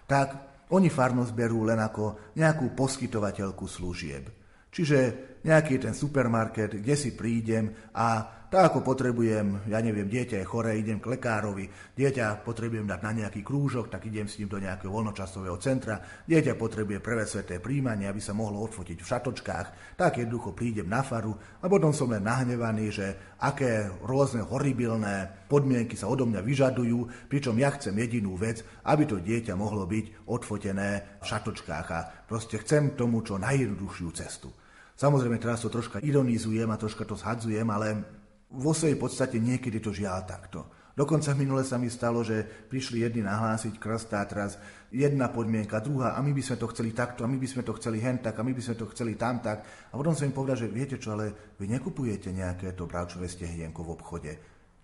[0.08, 0.32] tak
[0.72, 4.32] oni farnosť berú len ako nejakú poskytovateľku služieb.
[4.72, 4.98] Čiže
[5.44, 10.78] nejaký ten supermarket, kde si prídem a tak ako potrebujem, ja neviem, dieťa je choré,
[10.78, 11.66] idem k lekárovi,
[11.98, 16.54] dieťa potrebujem dať na nejaký krúžok, tak idem s ním do nejakého voľnočasového centra, dieťa
[16.54, 21.34] potrebuje prvé sveté príjmanie, aby sa mohlo odfotiť v šatočkách, tak jednoducho prídem na faru
[21.34, 23.06] a potom som len nahnevaný, že
[23.42, 29.18] aké rôzne horibilné podmienky sa odo mňa vyžadujú, pričom ja chcem jedinú vec, aby to
[29.18, 34.54] dieťa mohlo byť odfotené v šatočkách a proste chcem tomu čo najjednoduchšiu cestu.
[34.94, 39.94] Samozrejme, teraz to troška ironizujem a troška to zhadzujem, ale vo svojej podstate niekedy to
[39.94, 40.84] žiaľ takto.
[40.94, 44.54] Dokonca minule sa mi stalo, že prišli jedni nahlásiť krst teraz
[44.94, 47.74] jedna podmienka, druhá a my by sme to chceli takto a my by sme to
[47.74, 49.90] chceli hen tak a my by sme to chceli tam tak.
[49.90, 53.82] A potom som im povedal, že viete čo, ale vy nekupujete nejaké to bravčové stehienko
[53.82, 54.32] v obchode.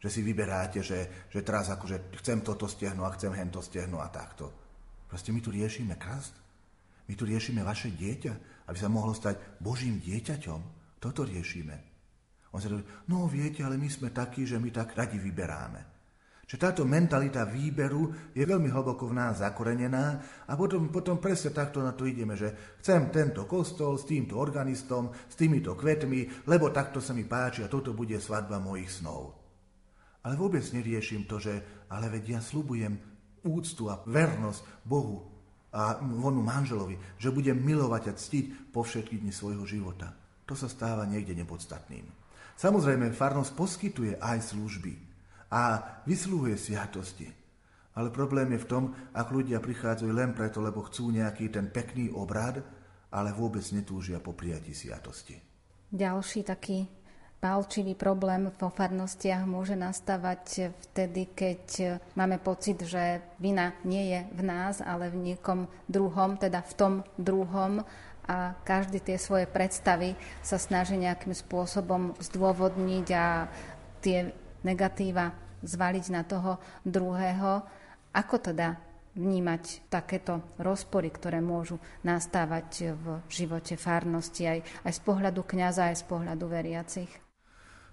[0.03, 4.11] Že si vyberáte, že, že teraz akože chcem toto stehno a chcem hento stehno a
[4.11, 4.51] takto.
[5.07, 6.35] Proste my tu riešime krst.
[7.07, 10.61] My tu riešime vaše dieťa, aby sa mohlo stať Božím dieťaťom.
[10.99, 11.90] Toto riešime.
[12.51, 16.01] On sa hovorí, no viete, ale my sme takí, že my tak radi vyberáme.
[16.51, 20.07] Že táto mentalita výberu je veľmi hlboko v nás zakorenená
[20.51, 25.15] a potom, potom presne takto na to ideme, že chcem tento kostol s týmto organistom,
[25.15, 29.39] s týmito kvetmi, lebo takto sa mi páči a toto bude svadba mojich snov.
[30.27, 32.99] Ale vôbec neriešim to, že ale veď ja slubujem
[33.47, 35.31] úctu a vernosť Bohu
[35.71, 40.11] a vonu manželovi, že budem milovať a ctiť po všetky dni svojho života.
[40.51, 42.20] To sa stáva niekde nepodstatným.
[42.61, 44.93] Samozrejme, farnosť poskytuje aj služby
[45.49, 47.25] a vyslúhuje sviatosti.
[47.97, 48.85] Ale problém je v tom,
[49.17, 52.61] ak ľudia prichádzajú len preto, lebo chcú nejaký ten pekný obrad,
[53.17, 55.41] ale vôbec netúžia po prijatí sviatosti.
[55.89, 56.85] Ďalší taký
[57.41, 64.41] palčivý problém vo farnostiach môže nastávať vtedy, keď máme pocit, že vina nie je v
[64.45, 67.81] nás, ale v niekom druhom, teda v tom druhom
[68.31, 73.51] a každý tie svoje predstavy sa snaží nejakým spôsobom zdôvodniť a
[73.99, 74.31] tie
[74.63, 75.35] negatíva
[75.67, 77.67] zvaliť na toho druhého.
[78.15, 78.79] Ako teda
[79.19, 85.97] vnímať takéto rozpory, ktoré môžu nastávať v živote farnosti aj, aj z pohľadu kňaza, aj
[85.99, 87.11] z pohľadu veriacich?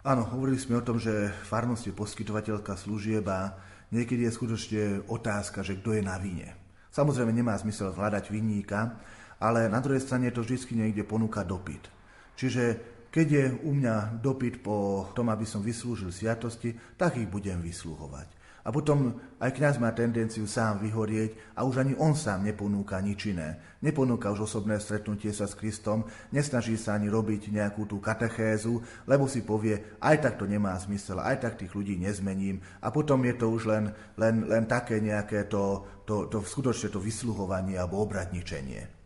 [0.06, 3.58] Áno, hovorili sme o tom, že farnosť je poskytovateľka služieb a
[3.90, 6.54] niekedy je skutočne otázka, že kto je na vine.
[6.94, 8.96] Samozrejme nemá zmysel hľadať vinníka,
[9.38, 11.90] ale na druhej strane to vždy niekde ponúka dopyt.
[12.38, 12.64] Čiže
[13.08, 18.38] keď je u mňa dopyt po tom, aby som vyslúžil sviatosti, tak ich budem vysluhovať.
[18.68, 23.32] A potom aj kňaz má tendenciu sám vyhorieť a už ani on sám neponúka nič
[23.32, 23.64] iné.
[23.80, 26.04] Neponúka už osobné stretnutie sa s Kristom,
[26.36, 31.24] nesnaží sa ani robiť nejakú tú katechézu, lebo si povie, aj tak to nemá zmysel,
[31.24, 32.60] aj tak tých ľudí nezmením.
[32.84, 37.00] A potom je to už len, len, len také nejaké to, to, to, skutočne to
[37.00, 38.97] vysluhovanie alebo obradničenie.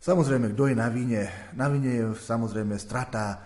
[0.00, 1.22] Samozrejme, kto je na vine?
[1.56, 3.40] Na vine je samozrejme strata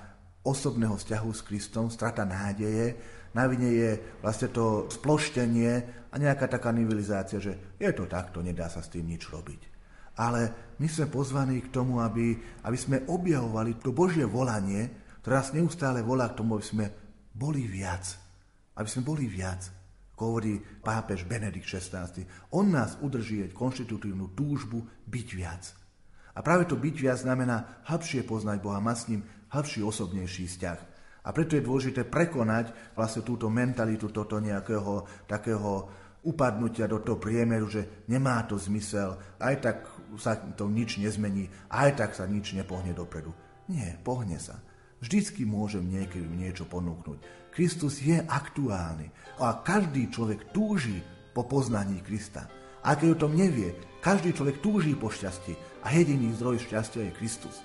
[0.45, 2.97] osobného vzťahu s Kristom, strata nádeje,
[3.31, 5.73] na vine je vlastne to sploštenie
[6.11, 9.71] a nejaká taká nivelizácia, že je to takto, nedá sa s tým nič robiť.
[10.19, 12.35] Ale my sme pozvaní k tomu, aby,
[12.67, 14.91] aby sme objavovali to Božie volanie,
[15.23, 16.87] ktoré nás neustále volá k tomu, aby sme
[17.31, 18.19] boli viac.
[18.75, 19.71] Aby sme boli viac.
[20.21, 22.11] Hovorí pápež Benedikt XVI.
[22.53, 25.63] On nás udrží konštitutívnu túžbu byť viac.
[26.35, 29.20] A práve to byť viac znamená hĺbšie poznať Boha, mať s ním
[29.51, 30.78] hĺbší osobnejší vzťah.
[31.20, 35.91] A preto je dôležité prekonať vlastne túto mentalitu, toto nejakého takého
[36.24, 39.76] upadnutia do toho priemeru, že nemá to zmysel, aj tak
[40.20, 43.33] sa to nič nezmení, aj tak sa nič nepohne dopredu.
[43.68, 44.61] Nie, pohne sa.
[45.01, 47.49] Vždycky môžem niekedy niečo ponúknuť.
[47.51, 49.09] Kristus je aktuálny
[49.41, 51.01] a každý človek túži
[51.33, 52.45] po poznaní Krista.
[52.85, 57.17] A keď o tom nevie, každý človek túži po šťastí a jediný zdroj šťastia je
[57.17, 57.61] Kristus.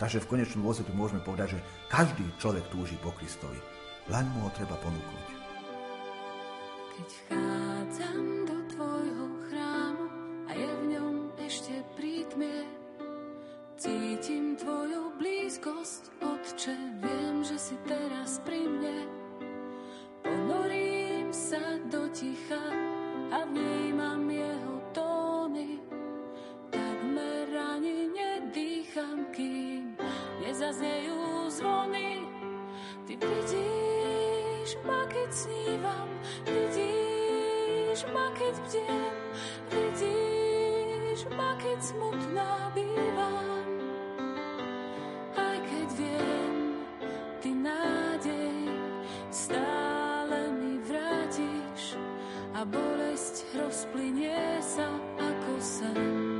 [0.00, 3.60] Takže v konečnom dôsledku môžeme povedať, že každý človek túži po Kristovi.
[4.08, 5.26] Len mu ho treba ponúknuť.
[6.96, 10.04] Keď vchádzam do tvojho chrámu
[10.48, 11.14] a je v ňom
[11.44, 12.64] ešte prítmie,
[13.76, 19.04] cítim tvoju blízkosť, Otče, viem, že si teraz pri mne.
[20.24, 21.60] Ponorím sa
[21.92, 22.64] do ticha
[23.32, 24.29] a vnímam
[30.60, 32.28] nezaznejú zvony.
[33.08, 36.08] Ty vidíš ma, keď snívam,
[36.44, 39.16] vidíš ma, keď bdiem,
[39.72, 43.72] vidíš ma, keď smutná bývam.
[45.32, 46.56] Aj keď viem,
[47.40, 48.68] ty nádej
[49.32, 51.96] stále mi vrátiš
[52.52, 56.39] a bolesť rozplynie sa ako sen.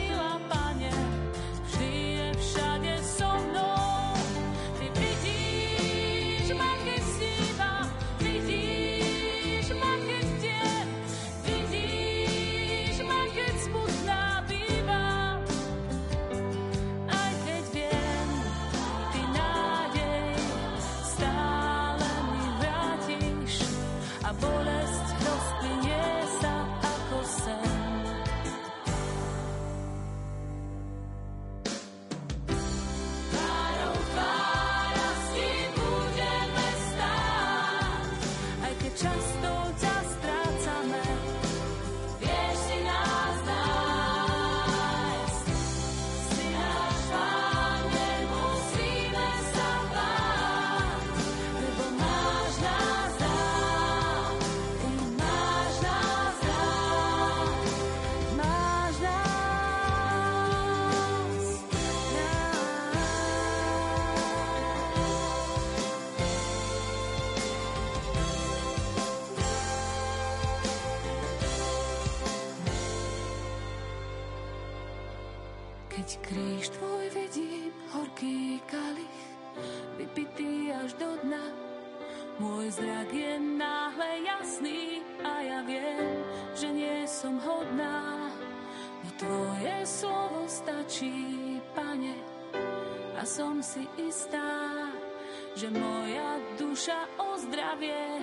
[95.69, 98.19] moja duša ozdravie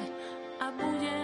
[0.60, 1.17] a budem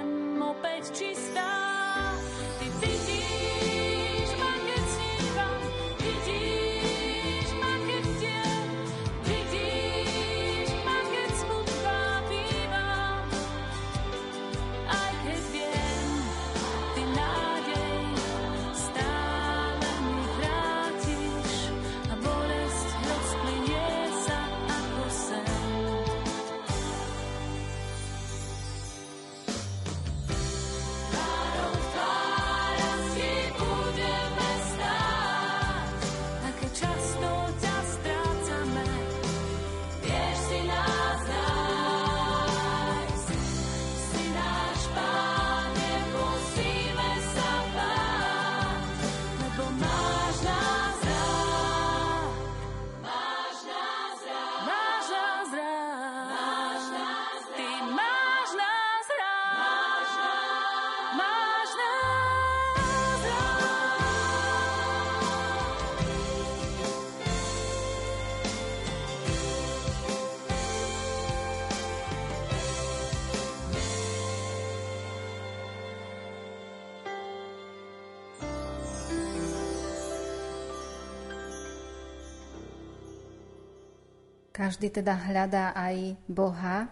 [84.55, 86.87] Každý teda hľadá aj Boha,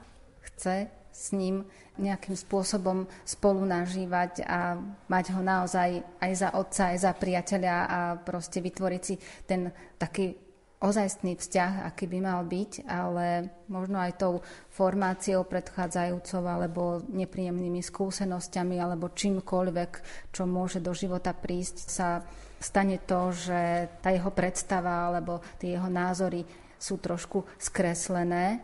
[0.51, 1.63] chce s ním
[1.95, 4.75] nejakým spôsobom spolu nažívať a
[5.07, 9.15] mať ho naozaj aj za otca, aj za priateľa a proste vytvoriť si
[9.47, 10.35] ten taký
[10.83, 14.43] ozajstný vzťah, aký by mal byť, ale možno aj tou
[14.75, 19.91] formáciou predchádzajúcou alebo nepríjemnými skúsenosťami alebo čímkoľvek,
[20.35, 22.27] čo môže do života prísť, sa
[22.59, 26.43] stane to, že tá jeho predstava alebo tie jeho názory
[26.83, 28.59] sú trošku skreslené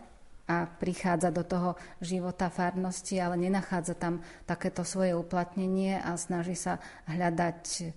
[0.51, 6.83] a prichádza do toho života farnosti, ale nenachádza tam takéto svoje uplatnenie a snaží sa
[7.07, 7.95] hľadať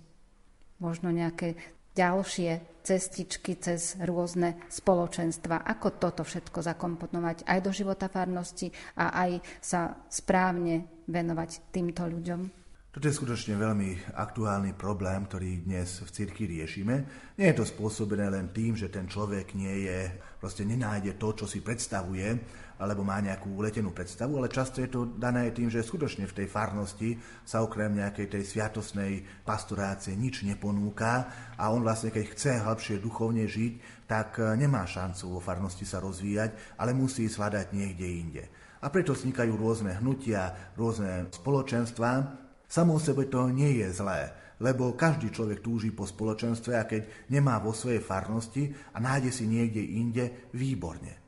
[0.78, 1.58] možno nejaké
[1.98, 5.64] ďalšie cestičky cez rôzne spoločenstva.
[5.64, 8.70] Ako toto všetko zakomponovať aj do života farnosti
[9.00, 12.61] a aj sa správne venovať týmto ľuďom?
[12.92, 17.08] Toto je skutočne veľmi aktuálny problém, ktorý dnes v cirkvi riešime.
[17.40, 21.48] Nie je to spôsobené len tým, že ten človek nie je, proste nenájde to, čo
[21.48, 22.36] si predstavuje,
[22.76, 26.52] alebo má nejakú letenú predstavu, ale často je to dané tým, že skutočne v tej
[26.52, 27.16] farnosti
[27.48, 33.48] sa okrem nejakej tej sviatosnej pastorácie nič neponúka a on vlastne, keď chce hĺbšie duchovne
[33.48, 38.44] žiť, tak nemá šancu vo farnosti sa rozvíjať, ale musí hľadať niekde inde.
[38.84, 42.42] A preto vznikajú rôzne hnutia, rôzne spoločenstva,
[42.72, 44.32] Samo o sebe to nie je zlé,
[44.64, 49.44] lebo každý človek túži po spoločenstve a keď nemá vo svojej farnosti a nájde si
[49.44, 51.20] niekde inde, výborne.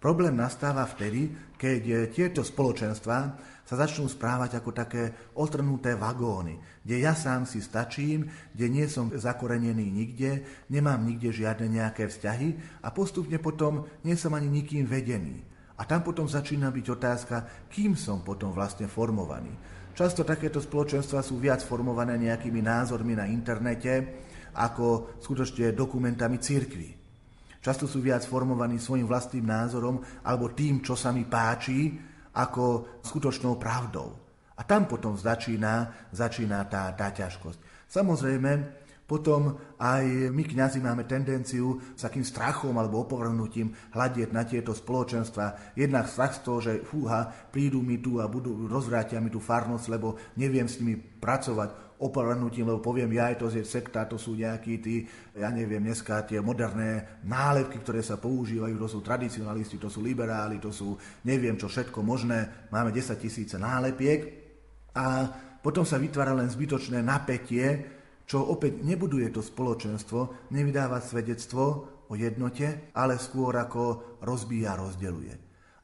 [0.00, 3.16] Problém nastáva vtedy, keď tieto spoločenstva
[3.60, 5.02] sa začnú správať ako také
[5.36, 11.76] otrnuté vagóny, kde ja sám si stačím, kde nie som zakorenený nikde, nemám nikde žiadne
[11.76, 15.44] nejaké vzťahy a postupne potom nie som ani nikým vedený.
[15.76, 17.36] A tam potom začína byť otázka,
[17.68, 19.75] kým som potom vlastne formovaný.
[19.96, 24.20] Často takéto spoločenstva sú viac formované nejakými názormi na internete
[24.52, 26.88] ako skutočne dokumentami církvy.
[27.64, 31.96] Často sú viac formovaní svojim vlastným názorom alebo tým, čo sa mi páči,
[32.36, 34.12] ako skutočnou pravdou.
[34.60, 37.88] A tam potom začína, začína tá, tá ťažkosť.
[37.88, 38.50] Samozrejme,
[39.06, 45.78] potom aj my kňazi máme tendenciu s takým strachom alebo opovrhnutím hľadieť na tieto spoločenstva.
[45.78, 49.86] Jednak strach z toho, že fúha, prídu mi tu a budú, rozvrátia mi tú farnosť,
[49.94, 54.82] lebo neviem s nimi pracovať opovrhnutím, lebo poviem, ja to je sekta, to sú nejakí
[54.82, 60.04] tí, ja neviem, dneska tie moderné nálepky, ktoré sa používajú, to sú tradicionalisti, to sú
[60.04, 64.20] liberáli, to sú neviem čo všetko možné, máme 10 tisíce nálepiek
[64.92, 65.30] a
[65.64, 67.96] potom sa vytvára len zbytočné napätie,
[68.26, 71.64] čo opäť nebuduje to spoločenstvo, nevydáva svedectvo
[72.10, 75.34] o jednote, ale skôr ako rozbíja, rozdeluje.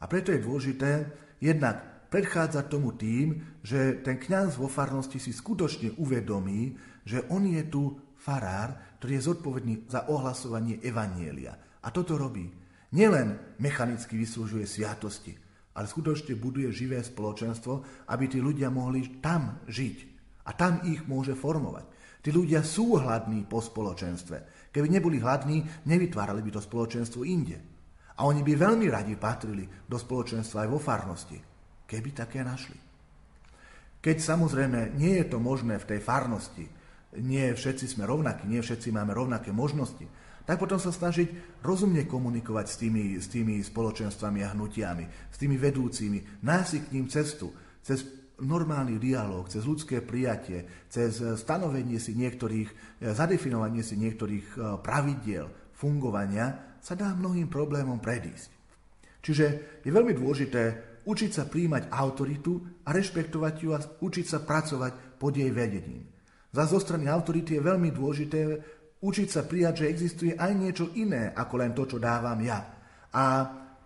[0.03, 0.90] A preto je dôležité
[1.38, 6.74] jednak predchádzať tomu tým, že ten kňaz vo farnosti si skutočne uvedomí,
[7.07, 11.57] že on je tu farár, ktorý je zodpovedný za ohlasovanie evanielia.
[11.82, 12.47] A toto robí.
[12.93, 15.32] Nielen mechanicky vyslúžuje sviatosti,
[15.72, 19.97] ale skutočne buduje živé spoločenstvo, aby tí ľudia mohli tam žiť.
[20.45, 21.88] A tam ich môže formovať.
[22.22, 24.70] Tí ľudia sú hladní po spoločenstve.
[24.70, 27.58] Keby neboli hladní, nevytvárali by to spoločenstvo inde.
[28.14, 31.38] A oni by veľmi radi patrili do spoločenstva aj vo farnosti,
[31.82, 32.78] keby také našli.
[33.98, 36.66] Keď samozrejme nie je to možné v tej farnosti,
[37.18, 40.06] nie všetci sme rovnakí, nie všetci máme rovnaké možnosti,
[40.42, 45.54] tak potom sa snažiť rozumne komunikovať s tými, s tými spoločenstvami a hnutiami, s tými
[45.58, 47.50] vedúcimi, nájsť k ním cestu,
[47.82, 55.46] cez normálny dialog, cez ľudské prijatie, cez stanovenie si niektorých, zadefinovanie si niektorých e, pravidiel
[55.76, 58.50] fungovania sa dá mnohým problémom predísť.
[59.22, 59.46] Čiže
[59.84, 60.62] je veľmi dôležité
[61.06, 66.06] učiť sa príjmať autoritu a rešpektovať ju a učiť sa pracovať pod jej vedením.
[66.52, 68.40] Za zo strany autority je veľmi dôležité
[69.02, 72.60] učiť sa prijať, že existuje aj niečo iné ako len to, čo dávam ja.
[73.14, 73.24] A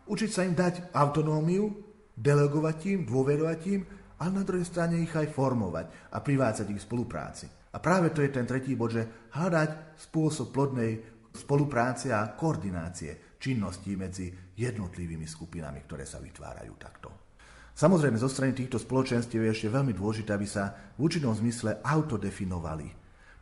[0.04, 1.72] učiť sa im dať autonómiu,
[2.16, 3.80] delegovať im, dôverovať im,
[4.16, 7.46] ale na druhej strane ich aj formovať a privádzať ich k spolupráci.
[7.72, 10.96] A práve to je ten tretí bod, že hľadať spôsob plodnej
[11.36, 17.08] spolupráce a koordinácie činností medzi jednotlivými skupinami, ktoré sa vytvárajú takto.
[17.76, 22.88] Samozrejme, zo strany týchto spoločenstiev je ešte veľmi dôležité, aby sa v účinnom zmysle autodefinovali.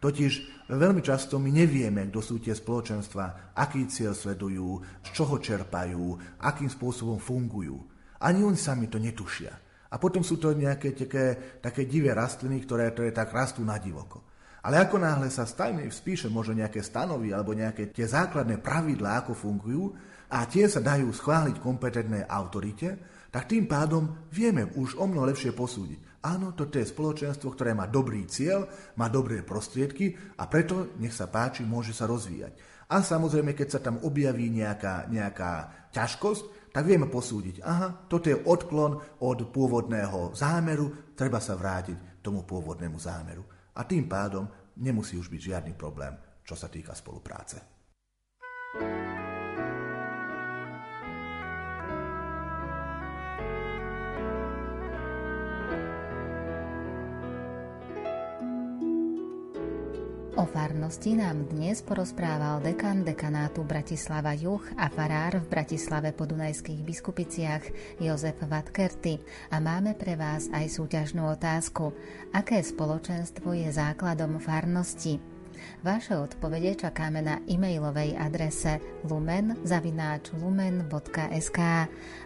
[0.03, 6.19] Totiž veľmi často my nevieme, kto sú tie spoločenstva, aký cieľ sledujú, z čoho čerpajú,
[6.43, 7.79] akým spôsobom fungujú.
[8.21, 9.64] Ani oni sami to netušia.
[9.95, 14.27] A potom sú to nejaké také, také divé rastliny, ktoré, ktoré tak rastú na divoko.
[14.67, 19.33] Ale ako náhle sa stavíme, spíše možno nejaké stanovy alebo nejaké tie základné pravidlá, ako
[19.37, 19.95] fungujú,
[20.35, 22.97] a tie sa dajú schváliť kompetentnej autorite,
[23.31, 26.23] tak tým pádom vieme už o mnoho lepšie posúdiť.
[26.25, 28.67] Áno, toto je spoločenstvo, ktoré má dobrý cieľ,
[28.97, 32.57] má dobré prostriedky a preto, nech sa páči, môže sa rozvíjať.
[32.89, 35.53] A samozrejme, keď sa tam objaví nejaká, nejaká
[35.93, 42.43] ťažkosť, tak vieme posúdiť, aha, toto je odklon od pôvodného zámeru, treba sa vrátiť tomu
[42.43, 43.47] pôvodnému zámeru.
[43.79, 44.51] A tým pádom
[44.83, 47.63] nemusí už byť žiadny problém, čo sa týka spolupráce.
[48.75, 49.24] thank you
[60.45, 66.85] O farnosti nám dnes porozprával dekan dekanátu Bratislava Juch a farár v Bratislave po Dunajských
[66.85, 67.65] biskupiciach
[67.97, 71.97] Jozef Vatkerty a máme pre vás aj súťažnú otázku.
[72.37, 75.17] Aké spoločenstvo je základom farnosti?
[75.81, 81.59] Vaše odpovede čakáme na e-mailovej adrese lumen.lumen.sk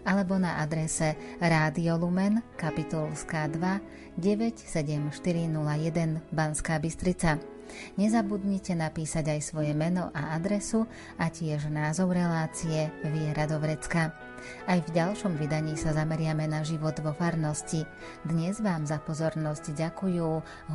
[0.02, 7.57] alebo na adrese Rádio Lumen, kapitulská 2, 97401 Banská Bystrica.
[7.96, 10.86] Nezabudnite napísať aj svoje meno a adresu
[11.20, 14.14] a tiež názov relácie Viera do vrecka.
[14.70, 17.82] Aj v ďalšom vydaní sa zameriame na život vo farnosti.
[18.22, 20.28] Dnes vám za pozornosť ďakujú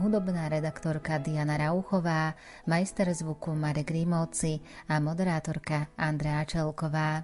[0.04, 2.36] hudobná redaktorka Diana Rauchová,
[2.68, 4.60] majster zvuku Marek Rímovci
[4.92, 7.24] a moderátorka Andrea Čelková.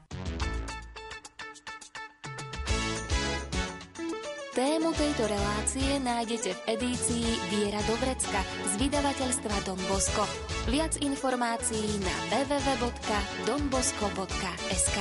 [4.59, 10.27] Tému tejto relácie nájdete v edícii Viera Dobrecka z vydavateľstva Don Bosco.
[10.67, 14.99] Viac informácií na www.donbosco.sk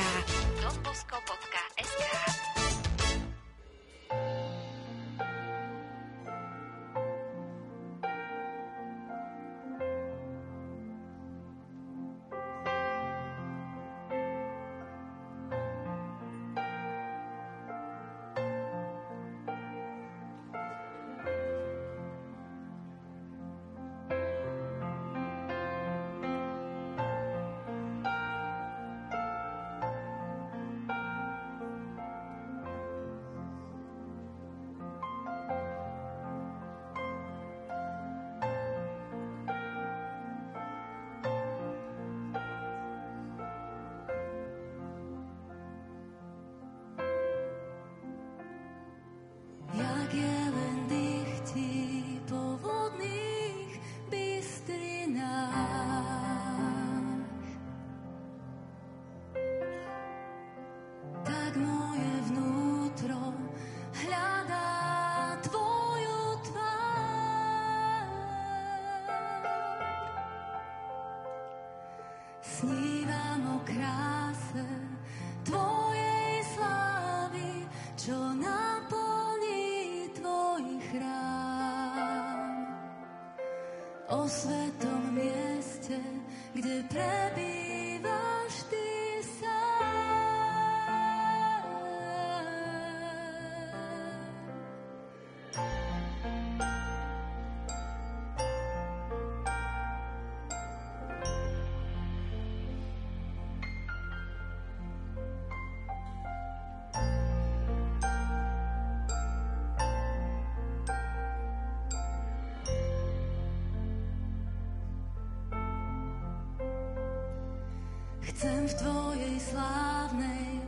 [118.39, 120.63] Chcem v Tvojej slávnej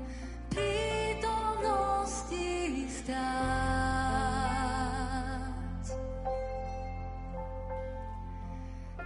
[0.50, 2.50] prítomnosti
[2.90, 4.34] stáť.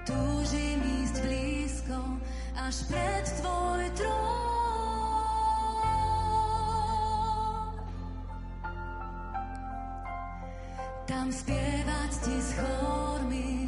[0.08, 2.16] Túžim ísť blízko
[2.56, 4.32] až pred Tvoj trón.
[11.04, 13.63] tam spievať ti s chórmi.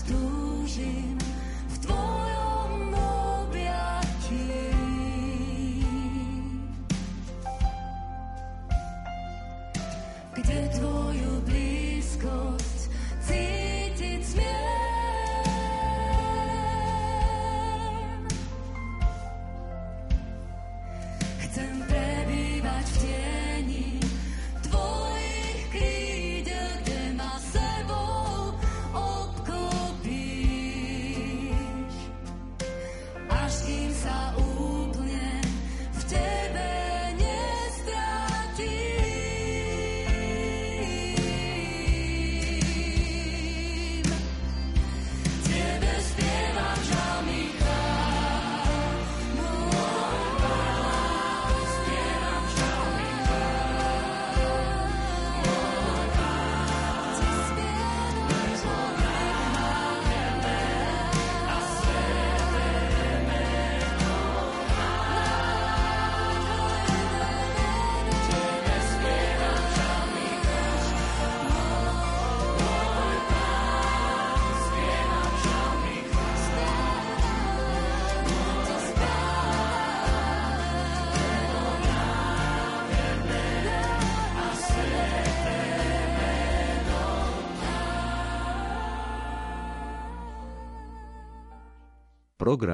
[0.00, 1.19] zdúžim